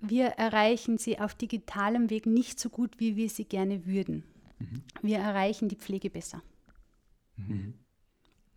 [0.00, 4.24] wir erreichen sie auf digitalem Weg nicht so gut, wie wir sie gerne würden.
[4.58, 4.82] Mhm.
[5.02, 6.42] Wir erreichen die Pflege besser.
[7.36, 7.74] Mhm.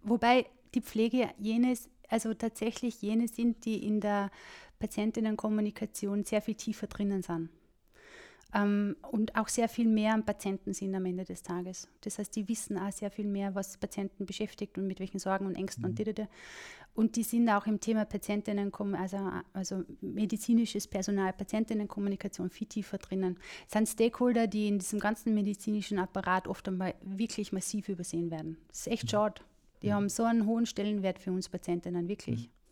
[0.03, 4.31] Wobei die Pflege jenes, also tatsächlich jene sind, die in der
[4.79, 7.49] Patientinnenkommunikation sehr viel tiefer drinnen sind
[8.53, 11.87] ähm, und auch sehr viel mehr am Patienten sind am Ende des Tages.
[12.01, 15.45] Das heißt, die wissen auch sehr viel mehr, was Patienten beschäftigt und mit welchen Sorgen
[15.45, 15.89] und Ängsten mhm.
[15.89, 16.27] und didede.
[16.95, 19.17] Und die sind auch im Thema Patientinnen, also,
[19.53, 23.39] also medizinisches Personal, Patientinnenkommunikation viel tiefer drinnen.
[23.65, 28.57] Es sind Stakeholder, die in diesem ganzen medizinischen Apparat oft einmal wirklich massiv übersehen werden.
[28.67, 29.09] Das ist echt mhm.
[29.09, 29.41] schade.
[29.81, 29.93] Die mhm.
[29.93, 32.47] haben so einen hohen Stellenwert für uns Patientinnen, wirklich.
[32.47, 32.62] Mhm.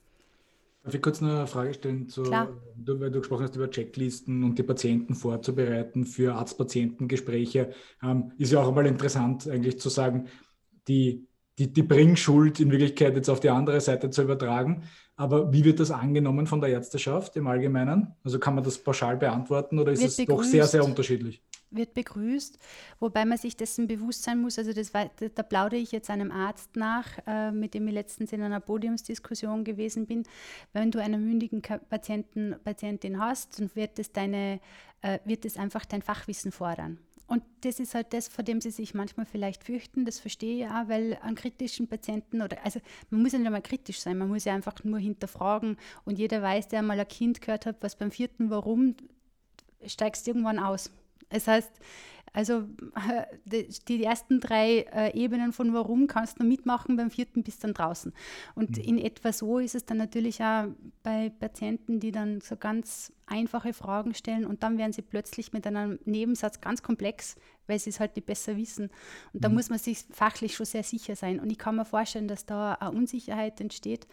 [0.84, 4.58] Darf ich kurz eine Frage stellen, zu, du, weil du gesprochen hast über Checklisten und
[4.58, 7.72] die Patienten vorzubereiten für Arzt-Patienten-Gespräche.
[8.02, 10.28] Ähm, ist ja auch einmal interessant, eigentlich zu sagen,
[10.88, 11.28] die,
[11.60, 14.84] die, die Bringschuld in Wirklichkeit jetzt auf die andere Seite zu übertragen.
[15.16, 18.16] Aber wie wird das angenommen von der Ärzteschaft im Allgemeinen?
[18.24, 20.40] Also kann man das pauschal beantworten oder ist wird es begrüßt.
[20.40, 21.44] doch sehr, sehr unterschiedlich?
[21.72, 22.58] Wird begrüßt,
[23.00, 24.60] wobei man sich dessen bewusst sein muss.
[24.60, 28.42] Also das da plaudere ich jetzt einem Arzt nach, äh, mit dem ich letztens in
[28.42, 30.24] einer Podiumsdiskussion gewesen bin.
[30.74, 34.60] Wenn du einen mündigen Patienten, Patientin hast, dann wird es, deine,
[35.02, 37.00] äh, wird es einfach dein Fachwissen fordern.
[37.32, 40.04] Und das ist halt das, vor dem sie sich manchmal vielleicht fürchten.
[40.04, 43.62] Das verstehe ich auch, weil an kritischen Patienten oder also man muss ja nicht einmal
[43.62, 45.78] kritisch sein, man muss ja einfach nur hinterfragen.
[46.04, 48.98] Und jeder weiß, der mal ein Kind gehört hat, was beim vierten Warum
[49.86, 50.92] steigst irgendwann aus.
[51.32, 51.72] Es heißt,
[52.34, 52.64] also
[53.46, 57.68] die, die ersten drei äh, Ebenen von Warum kannst du mitmachen, beim vierten bist du
[57.68, 58.14] dann draußen.
[58.56, 58.84] Und mhm.
[58.84, 60.68] in etwa so ist es dann natürlich auch
[61.04, 65.68] bei Patienten, die dann so ganz einfache Fragen stellen und dann werden sie plötzlich mit
[65.68, 67.36] einem Nebensatz ganz komplex,
[67.68, 68.90] weil sie es halt nicht besser wissen.
[69.34, 69.56] Und da mhm.
[69.56, 71.40] muss man sich fachlich schon sehr sicher sein.
[71.40, 74.08] Und ich kann mir vorstellen, dass da eine Unsicherheit entsteht.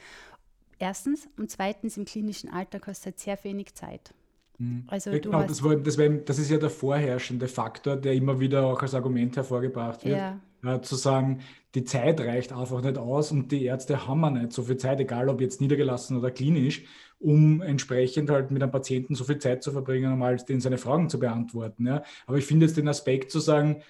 [0.81, 4.13] Erstens und zweitens im klinischen Alltag hast du halt sehr wenig Zeit.
[4.59, 4.85] Mhm.
[4.89, 8.41] Also ja, genau, das, war, das, war, das, ist ja der vorherrschende Faktor, der immer
[8.41, 10.19] wieder auch als Argument hervorgebracht wird.
[10.19, 10.41] Ja.
[10.65, 11.41] Äh, zu sagen,
[11.75, 15.29] die Zeit reicht einfach nicht aus und die Ärzte haben nicht so viel Zeit, egal
[15.29, 16.85] ob jetzt niedergelassen oder klinisch,
[17.21, 20.79] um entsprechend halt mit einem Patienten so viel Zeit zu verbringen, um halt den seine
[20.79, 21.87] Fragen zu beantworten.
[21.87, 22.03] Ja.
[22.27, 23.83] Aber ich finde jetzt den Aspekt zu sagen,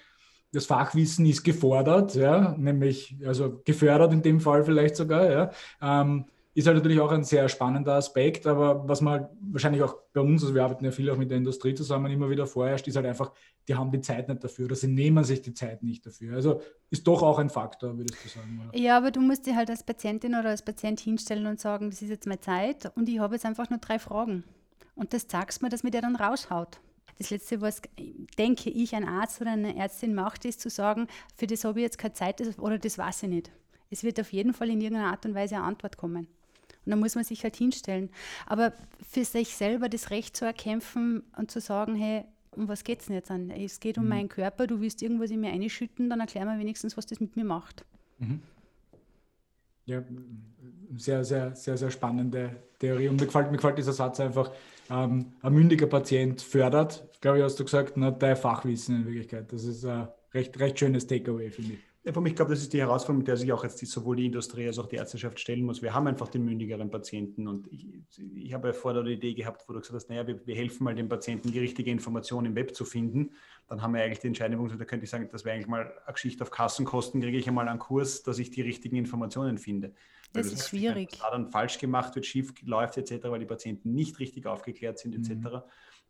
[0.51, 5.51] das Fachwissen ist gefordert, ja, nämlich also gefördert in dem Fall vielleicht sogar, ja.
[5.81, 6.25] Ähm,
[6.59, 10.19] ist halt natürlich auch ein sehr spannender Aspekt, aber was man halt wahrscheinlich auch bei
[10.19, 12.97] uns, also wir arbeiten ja viel auch mit der Industrie zusammen, immer wieder vorherrscht, ist
[12.97, 13.31] halt einfach,
[13.67, 16.35] die haben die Zeit nicht dafür oder sie nehmen sich die Zeit nicht dafür.
[16.35, 18.61] Also ist doch auch ein Faktor, würdest du sagen.
[18.61, 18.77] Oder?
[18.77, 22.01] Ja, aber du musst dir halt als Patientin oder als Patient hinstellen und sagen, das
[22.01, 24.43] ist jetzt meine Zeit und ich habe jetzt einfach nur drei Fragen.
[24.95, 26.81] Und das sagst mir, dass mir der dann raushaut.
[27.17, 27.81] Das Letzte, was,
[28.37, 31.07] denke ich, ein Arzt oder eine Ärztin macht, ist zu sagen,
[31.37, 33.51] für das habe ich jetzt keine Zeit oder das weiß ich nicht.
[33.89, 36.27] Es wird auf jeden Fall in irgendeiner Art und Weise eine Antwort kommen.
[36.89, 38.09] Und dann muss man sich halt hinstellen.
[38.47, 38.73] Aber
[39.07, 43.05] für sich selber das Recht zu erkämpfen und zu sagen, hey, um was geht es
[43.05, 43.51] denn jetzt an?
[43.51, 44.09] Es geht um mhm.
[44.09, 47.35] meinen Körper, du willst irgendwas in mir einschütten, dann erklär mir wenigstens, was das mit
[47.35, 47.85] mir macht.
[48.17, 48.41] Mhm.
[49.85, 50.03] Ja,
[50.97, 53.07] sehr, sehr, sehr, sehr spannende Theorie.
[53.07, 54.51] Und mir gefällt, mir gefällt dieser Satz einfach,
[54.89, 59.53] ähm, ein mündiger Patient fördert, glaube ich, hast du gesagt, ne, dein Fachwissen in Wirklichkeit.
[59.53, 61.88] Das ist ein recht, recht schönes Takeaway, finde ich.
[62.03, 64.65] Mich glaube das ist die Herausforderung, mit der sich auch jetzt die, sowohl die Industrie
[64.65, 65.81] als auch die Ärzteschaft stellen muss.
[65.81, 67.87] Wir haben einfach den mündigeren Patienten und ich,
[68.35, 70.85] ich habe ja vorher die Idee gehabt, wo du gesagt hast, naja, wir, wir, helfen
[70.85, 73.31] mal dem Patienten, die richtige Information im Web zu finden.
[73.67, 76.13] Dann haben wir eigentlich die Entscheidung, da könnte ich sagen, das wäre eigentlich mal eine
[76.13, 79.93] Geschichte auf Kassenkosten, kriege ich einmal einen Kurs, dass ich die richtigen Informationen finde.
[80.31, 81.09] Das, das ist schwierig.
[81.13, 84.99] Was da dann falsch gemacht wird, schief läuft etc., weil die Patienten nicht richtig aufgeklärt
[84.99, 85.31] sind etc.
[85.31, 85.61] Mhm.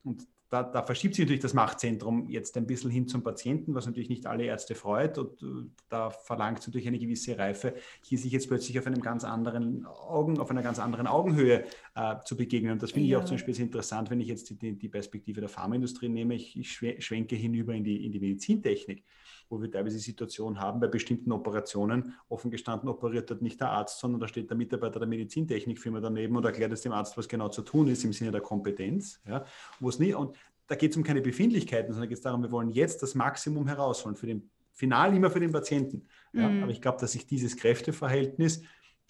[0.04, 3.86] Und da, da, verschiebt sich natürlich das Machtzentrum jetzt ein bisschen hin zum Patienten, was
[3.86, 5.18] natürlich nicht alle Ärzte freut.
[5.18, 9.02] Und äh, da verlangt es natürlich eine gewisse Reife, hier sich jetzt plötzlich auf einem
[9.02, 12.72] ganz anderen Augen, auf einer ganz anderen Augenhöhe äh, zu begegnen.
[12.72, 13.18] Und das finde ja.
[13.18, 16.34] ich auch zum Beispiel sehr interessant, wenn ich jetzt die, die Perspektive der Pharmaindustrie nehme.
[16.34, 19.04] Ich, ich schwenke hinüber in die, in die Medizintechnik
[19.50, 24.00] wo wir teilweise Situationen haben, bei bestimmten Operationen, offen gestanden operiert dort nicht der Arzt,
[24.00, 27.50] sondern da steht der Mitarbeiter der Medizintechnikfirma daneben und erklärt es dem Arzt, was genau
[27.50, 29.20] zu tun ist im Sinne der Kompetenz.
[29.28, 29.45] Ja,
[29.80, 30.36] wo es nie, und
[30.68, 33.68] da geht es um keine Befindlichkeiten, sondern geht es darum, wir wollen jetzt das Maximum
[33.68, 36.08] herausholen, für den Final immer für den Patienten.
[36.32, 36.64] Ja, mhm.
[36.64, 38.62] Aber ich glaube, dass sich dieses Kräfteverhältnis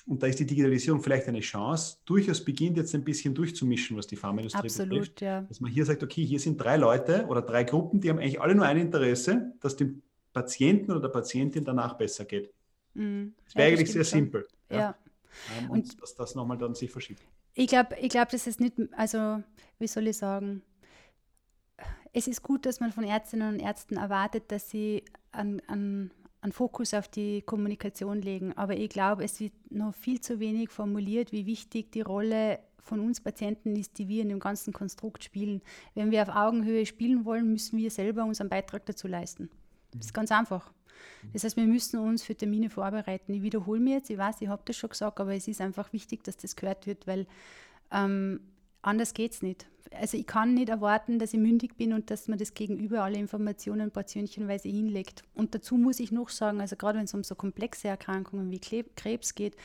[0.07, 4.07] und da ist die Digitalisierung vielleicht eine Chance, durchaus beginnt jetzt ein bisschen durchzumischen, was
[4.07, 5.21] die Pharmaindustrie Absolut, betrifft.
[5.21, 5.41] Ja.
[5.41, 8.41] Dass man hier sagt, okay, hier sind drei Leute oder drei Gruppen, die haben eigentlich
[8.41, 10.01] alle nur ein Interesse, dass dem
[10.33, 12.53] Patienten oder der Patientin danach besser geht.
[12.93, 13.33] Mhm.
[13.45, 14.19] Das wäre ja, eigentlich sehr schon.
[14.19, 14.47] simpel.
[14.69, 14.77] Ja.
[14.77, 14.95] ja.
[15.63, 17.23] und, und dass das nochmal dann sich verschiebt.
[17.55, 19.43] Ich glaube, ich glaub, das ist nicht, also
[19.79, 20.61] wie soll ich sagen,
[22.13, 26.11] es ist gut, dass man von Ärztinnen und Ärzten erwartet, dass sie an, an,
[26.41, 28.53] an Fokus auf die Kommunikation legen.
[28.53, 32.99] Aber ich glaube, es wird noch viel zu wenig formuliert, wie wichtig die Rolle von
[32.99, 35.61] uns Patienten ist, die wir in dem ganzen Konstrukt spielen.
[35.93, 39.49] Wenn wir auf Augenhöhe spielen wollen, müssen wir selber unseren Beitrag dazu leisten.
[39.93, 40.71] Das ist ganz einfach.
[41.33, 43.33] Das heißt, wir müssen uns für Termine vorbereiten.
[43.33, 45.91] Ich wiederhole mir jetzt, ich weiß, ich habe das schon gesagt, aber es ist einfach
[45.93, 47.27] wichtig, dass das gehört wird, weil
[47.91, 48.39] ähm,
[48.81, 49.67] anders geht es nicht.
[49.91, 53.17] Also ich kann nicht erwarten, dass ich mündig bin und dass man das Gegenüber alle
[53.17, 55.23] Informationen portionchenweise hinlegt.
[55.33, 58.59] Und dazu muss ich noch sagen, also gerade wenn es um so komplexe Erkrankungen wie
[58.59, 59.55] Krebs geht,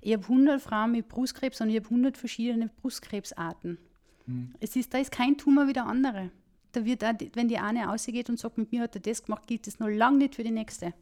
[0.00, 3.78] ich habe 100 Frauen mit Brustkrebs und ich habe 100 verschiedene Brustkrebsarten.
[4.26, 4.54] Mhm.
[4.60, 6.30] Es ist, da ist kein Tumor wie der andere
[6.76, 9.46] da wird auch, wenn die eine ausgeht und sagt, mit mir hat er das gemacht,
[9.46, 10.94] gilt das noch lange nicht für die nächste.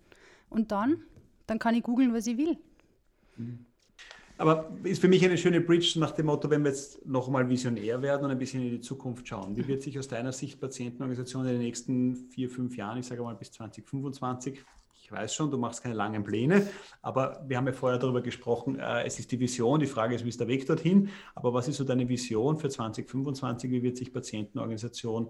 [0.51, 1.03] Und dann,
[1.47, 2.59] dann kann ich googeln, was ich will.
[4.39, 8.03] Aber ist für mich eine schöne Bridge nach dem Motto, wenn wir jetzt nochmal visionär
[8.03, 9.57] werden und ein bisschen in die Zukunft schauen.
[9.57, 13.23] Wie wird sich aus deiner Sicht Patientenorganisation in den nächsten vier, fünf Jahren, ich sage
[13.23, 14.61] mal bis 2025,
[15.03, 16.67] ich weiß schon, du machst keine langen Pläne,
[17.03, 20.25] aber wir haben ja vorher darüber gesprochen, äh, es ist die Vision, die Frage ist,
[20.25, 23.97] wie ist der Weg dorthin, aber was ist so deine Vision für 2025, wie wird
[23.97, 25.29] sich Patientenorganisation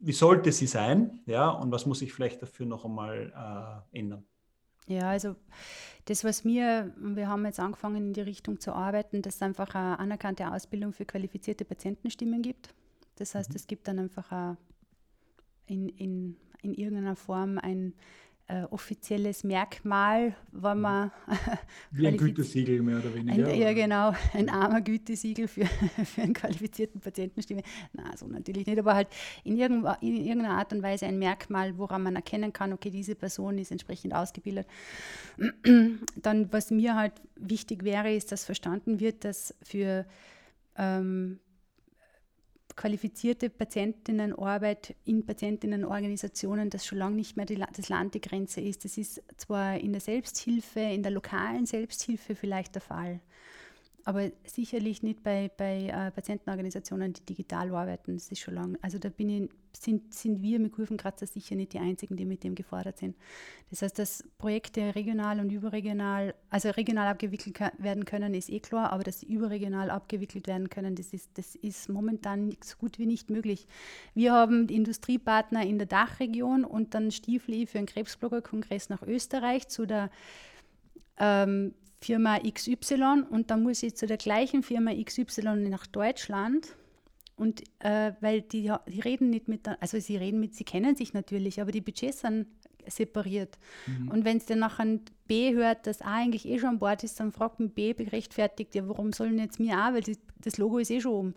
[0.00, 4.24] wie sollte sie sein, ja, und was muss ich vielleicht dafür noch einmal äh, ändern?
[4.86, 5.36] Ja, also
[6.06, 9.74] das, was mir, wir haben jetzt angefangen in die Richtung zu arbeiten, dass es einfach
[9.74, 12.74] eine anerkannte Ausbildung für qualifizierte Patientenstimmen gibt.
[13.16, 13.56] Das heißt, mhm.
[13.56, 14.56] es gibt dann einfach
[15.66, 17.94] in, in, in irgendeiner Form ein
[18.50, 20.82] äh, offizielles Merkmal, wenn mhm.
[20.82, 21.12] man.
[21.92, 23.46] Wie ein Gütesiegel mehr oder weniger.
[23.46, 25.66] Ein, ja, genau, ein armer Gütesiegel für,
[26.04, 27.62] für einen qualifizierten Patientenstimme.
[27.92, 29.08] Na, so natürlich nicht, aber halt
[29.44, 33.14] in, irgend, in irgendeiner Art und Weise ein Merkmal, woran man erkennen kann, okay, diese
[33.14, 34.66] Person ist entsprechend ausgebildet.
[36.16, 40.06] Dann, was mir halt wichtig wäre, ist, dass verstanden wird, dass für
[40.76, 41.38] ähm,
[42.76, 48.84] qualifizierte Patientinnenarbeit in Patientinnenorganisationen, das schon lange nicht mehr die, das Land die Grenze ist.
[48.84, 53.20] Das ist zwar in der Selbsthilfe, in der lokalen Selbsthilfe vielleicht der Fall,
[54.04, 58.14] aber sicherlich nicht bei, bei äh, Patientenorganisationen, die digital arbeiten.
[58.14, 58.78] Das ist schon lange.
[58.82, 62.54] Also da ich, sind, sind wir mit Kurvenkratzer sicher nicht die Einzigen, die mit dem
[62.54, 63.16] gefordert sind.
[63.70, 68.92] Das heißt, dass Projekte regional und überregional, also regional abgewickelt werden können, ist eh klar,
[68.92, 73.06] aber dass sie überregional abgewickelt werden können, das ist, das ist momentan so gut wie
[73.06, 73.66] nicht möglich.
[74.14, 79.86] Wir haben Industriepartner in der Dachregion und dann stiefel für einen Krebsblogger-Kongress nach Österreich zu
[79.86, 80.10] der
[81.20, 86.74] ähm, Firma XY und dann muss ich zu der gleichen Firma XY nach Deutschland
[87.36, 91.14] und äh, weil die, die reden nicht mit, also sie reden mit, sie kennen sich
[91.14, 92.46] natürlich, aber die Budgets sind
[92.86, 93.58] separiert.
[93.86, 94.08] Mhm.
[94.08, 97.20] Und wenn es dann nachher B hört, dass A eigentlich eh schon an Bord ist,
[97.20, 100.78] dann fragt man B berechtfertigt, ja, warum sollen jetzt mir auch, weil die, das Logo
[100.78, 101.34] ist eh schon oben.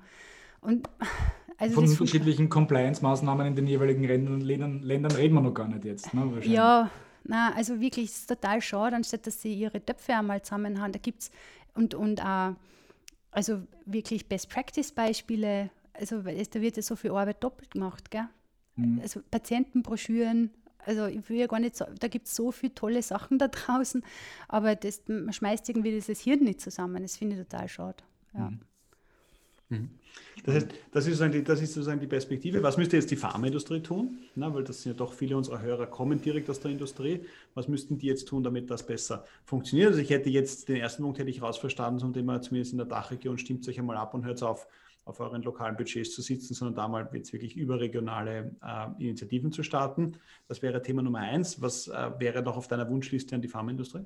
[0.61, 0.89] Und
[1.57, 4.41] also Von unterschiedlichen Compliance-Maßnahmen in den jeweiligen Ländern,
[4.81, 6.13] Ländern, reden wir noch gar nicht jetzt.
[6.13, 6.89] Ne, ja,
[7.23, 10.91] na, also wirklich, es ist total schade, anstatt dass sie ihre Töpfe einmal zusammen haben.
[10.91, 11.31] Da gibt es
[11.73, 12.55] und, und auch,
[13.31, 15.69] also wirklich Best-Practice-Beispiele.
[15.93, 18.27] Also da wird ja so viel Arbeit doppelt gemacht, gell?
[18.75, 18.99] Mhm.
[19.01, 23.01] Also Patientenbroschüren, also ich will ja gar nicht so, da gibt es so viele tolle
[23.01, 24.03] Sachen da draußen,
[24.47, 27.01] aber das, man schmeißt irgendwie dieses Hirn nicht zusammen.
[27.03, 28.03] Das finde ich total schade.
[28.33, 28.49] Ja.
[28.49, 28.59] Mhm.
[30.45, 32.61] Das heißt, das ist, die, das ist sozusagen die Perspektive.
[32.63, 34.17] Was müsste jetzt die Pharmaindustrie tun?
[34.35, 37.21] Na, weil das sind ja doch viele unserer Hörer kommen direkt aus der Industrie.
[37.53, 39.89] Was müssten die jetzt tun, damit das besser funktioniert?
[39.89, 42.87] Also ich hätte jetzt den ersten Punkt hätte ich rausverstanden, zum Thema zumindest in der
[42.87, 44.67] Dachregion stimmt euch einmal ab und hört auf,
[45.05, 49.63] auf euren lokalen Budgets zu sitzen, sondern da mal jetzt wirklich überregionale äh, Initiativen zu
[49.63, 50.17] starten.
[50.47, 51.61] Das wäre Thema Nummer eins.
[51.61, 54.05] Was äh, wäre noch auf deiner Wunschliste an die Pharmaindustrie?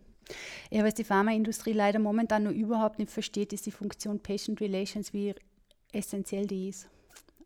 [0.70, 5.14] Ja, was die Pharmaindustrie leider momentan noch überhaupt nicht versteht, ist die Funktion Patient Relations,
[5.14, 5.34] wie
[5.92, 6.90] essentiell die ist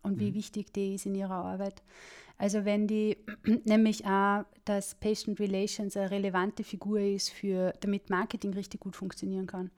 [0.03, 0.35] und wie mhm.
[0.35, 1.81] wichtig die ist in ihrer Arbeit.
[2.37, 3.17] Also wenn die
[3.65, 9.47] nämlich auch, dass Patient Relations eine relevante Figur ist, für, damit Marketing richtig gut funktionieren
[9.47, 9.69] kann.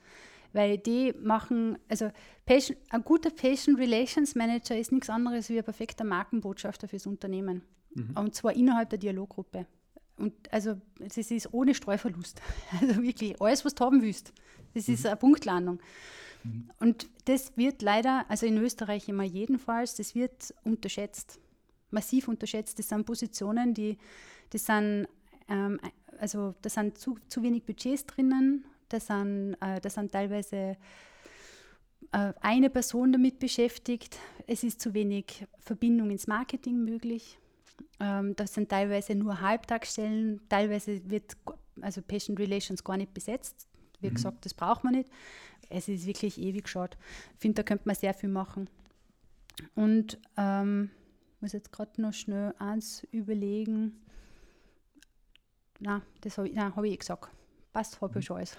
[0.54, 2.10] Weil die machen, also
[2.46, 7.64] Patient, ein guter Patient Relations Manager ist nichts anderes wie ein perfekter Markenbotschafter fürs Unternehmen.
[7.96, 8.16] Mhm.
[8.16, 9.66] Und zwar innerhalb der Dialoggruppe.
[10.16, 12.42] Und also es ist ohne Streuverlust.
[12.80, 14.32] Also wirklich, alles, was du haben willst.
[14.74, 15.08] Das ist mhm.
[15.08, 15.80] eine Punktlandung.
[16.44, 16.70] Mhm.
[16.80, 21.40] Und das wird leider, also in Österreich immer jedenfalls, das wird unterschätzt,
[21.92, 22.80] massiv unterschätzt.
[22.80, 23.98] Das sind Positionen, die,
[24.50, 25.08] das sind,
[25.48, 25.80] ähm,
[26.20, 30.78] also da sind zu, zu wenig Budgets drinnen, da sind, äh, da sind teilweise
[32.12, 37.40] äh, eine Person damit beschäftigt, es ist zu wenig Verbindung ins Marketing möglich.
[38.00, 41.38] Ähm, das sind teilweise nur Halbtagsstellen, teilweise wird
[41.82, 43.68] also Patient Relations gar nicht besetzt.
[44.02, 44.16] Wie mhm.
[44.16, 45.10] gesagt, das braucht man nicht
[45.74, 46.98] es ist wirklich ewig schade.
[47.34, 48.70] Ich finde, da könnte man sehr viel machen.
[49.76, 50.90] Und ähm,
[51.42, 54.00] muss jetzt gerade noch schnell eins überlegen.
[55.80, 57.30] Na, das habe ich, hab ich eh gesagt.
[57.74, 58.58] Passt, habe ich schon alles.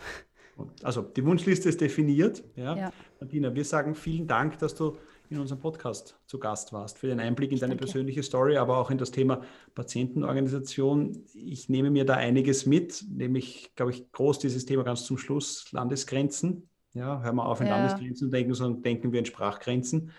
[0.83, 2.45] Also die Wunschliste ist definiert.
[2.55, 2.77] Ja.
[2.77, 2.93] ja.
[3.21, 4.97] Martina, wir sagen vielen Dank, dass du
[5.31, 7.87] in unserem Podcast zu Gast warst, für den Einblick in deine Danke.
[7.87, 9.43] persönliche Story, aber auch in das Thema
[9.75, 11.25] Patientenorganisation.
[11.35, 15.73] Ich nehme mir da einiges mit, nämlich, glaube ich, groß dieses Thema ganz zum Schluss,
[15.73, 16.69] Landesgrenzen.
[16.95, 17.77] Ja, hören wir auf, in ja.
[17.77, 20.13] Landesgrenzen zu denken, sondern denken wir in Sprachgrenzen.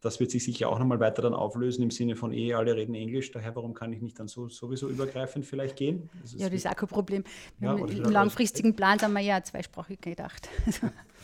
[0.00, 2.94] Das wird sich sicher auch nochmal weiter dann auflösen im Sinne von, eh, alle reden
[2.94, 6.08] Englisch, daher warum kann ich nicht dann so, sowieso übergreifend vielleicht gehen?
[6.22, 7.24] Das ja, das ist auch kein Problem.
[7.60, 10.48] Ja, Im langfristigen Plan haben wir ja zweisprachig gedacht.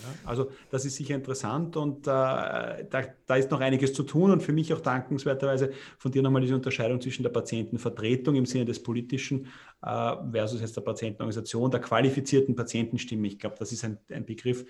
[0.02, 4.32] Ja, also das ist sicher interessant und äh, da, da, ist noch einiges zu tun
[4.32, 8.64] und für mich auch dankenswerterweise von dir nochmal diese Unterscheidung zwischen der Patientenvertretung im Sinne
[8.64, 9.46] des politischen
[9.82, 13.28] äh, versus jetzt der Patientenorganisation, der qualifizierten Patientenstimme.
[13.28, 14.64] Ich glaube, das ist ein, ein Begriff,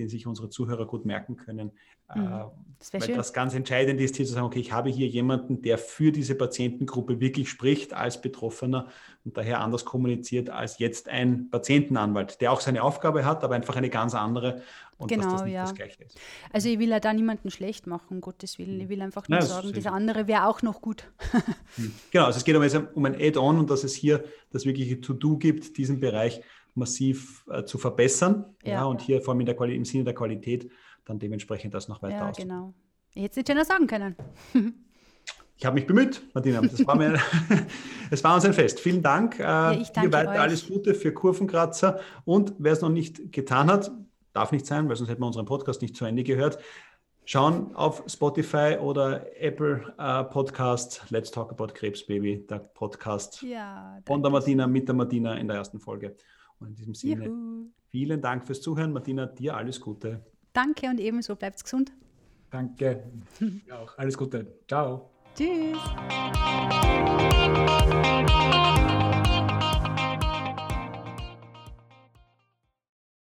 [0.00, 1.72] den sich unsere Zuhörer gut merken können.
[2.14, 2.22] Mhm.
[2.22, 2.44] Äh,
[2.78, 3.16] das weil schön.
[3.16, 6.34] das ganz entscheidend ist, hier zu sagen, okay, ich habe hier jemanden, der für diese
[6.34, 8.88] Patientengruppe wirklich spricht als Betroffener
[9.24, 13.76] und daher anders kommuniziert als jetzt ein Patientenanwalt, der auch seine Aufgabe hat, aber einfach
[13.76, 14.62] eine ganz andere
[14.96, 15.62] und genau, das ja.
[15.62, 16.18] das Gleiche ist.
[16.52, 18.80] Also ich will ja da niemanden schlecht machen, um Gottes Willen.
[18.80, 21.04] Ich will einfach nur Nein, sagen, das andere wäre auch noch gut.
[21.76, 21.94] Hm.
[22.10, 25.38] genau, also es geht um, um ein Add-on und dass es hier das wirkliche To-Do
[25.38, 26.42] gibt, diesen Bereich
[26.74, 28.44] massiv äh, zu verbessern.
[28.64, 28.72] Ja.
[28.72, 28.84] ja.
[28.84, 30.70] und hier vor allem in der im Sinne der Qualität
[31.04, 32.36] dann dementsprechend das noch weiter ja, aus.
[32.36, 32.74] genau.
[33.14, 34.16] Ich hätte es nicht schöner sagen können.
[35.60, 36.62] Ich habe mich bemüht, Martina.
[36.62, 37.20] Das war, mir,
[38.10, 38.80] es war uns ein Fest.
[38.80, 39.38] Vielen Dank.
[39.38, 40.40] Äh, ja, ich danke Dir weiter euch.
[40.40, 42.00] alles Gute für Kurvenkratzer.
[42.24, 43.90] Und wer es noch nicht getan hat,
[44.32, 46.58] darf nicht sein, weil sonst hätten wir unseren Podcast nicht zu Ende gehört.
[47.26, 54.22] Schauen auf Spotify oder Apple äh, Podcast Let's Talk About Krebsbaby, der Podcast ja, von
[54.22, 56.16] der Martina mit der Martina in der ersten Folge.
[56.60, 57.66] Und in diesem Sinne, Juhu.
[57.88, 58.92] vielen Dank fürs Zuhören.
[58.92, 60.24] Martina, dir alles Gute.
[60.52, 61.92] Danke und ebenso bleibt gesund.
[62.50, 63.04] Danke.
[63.72, 63.96] auch.
[63.98, 64.58] Alles Gute.
[64.68, 65.10] Ciao.
[65.34, 65.78] Tschüss.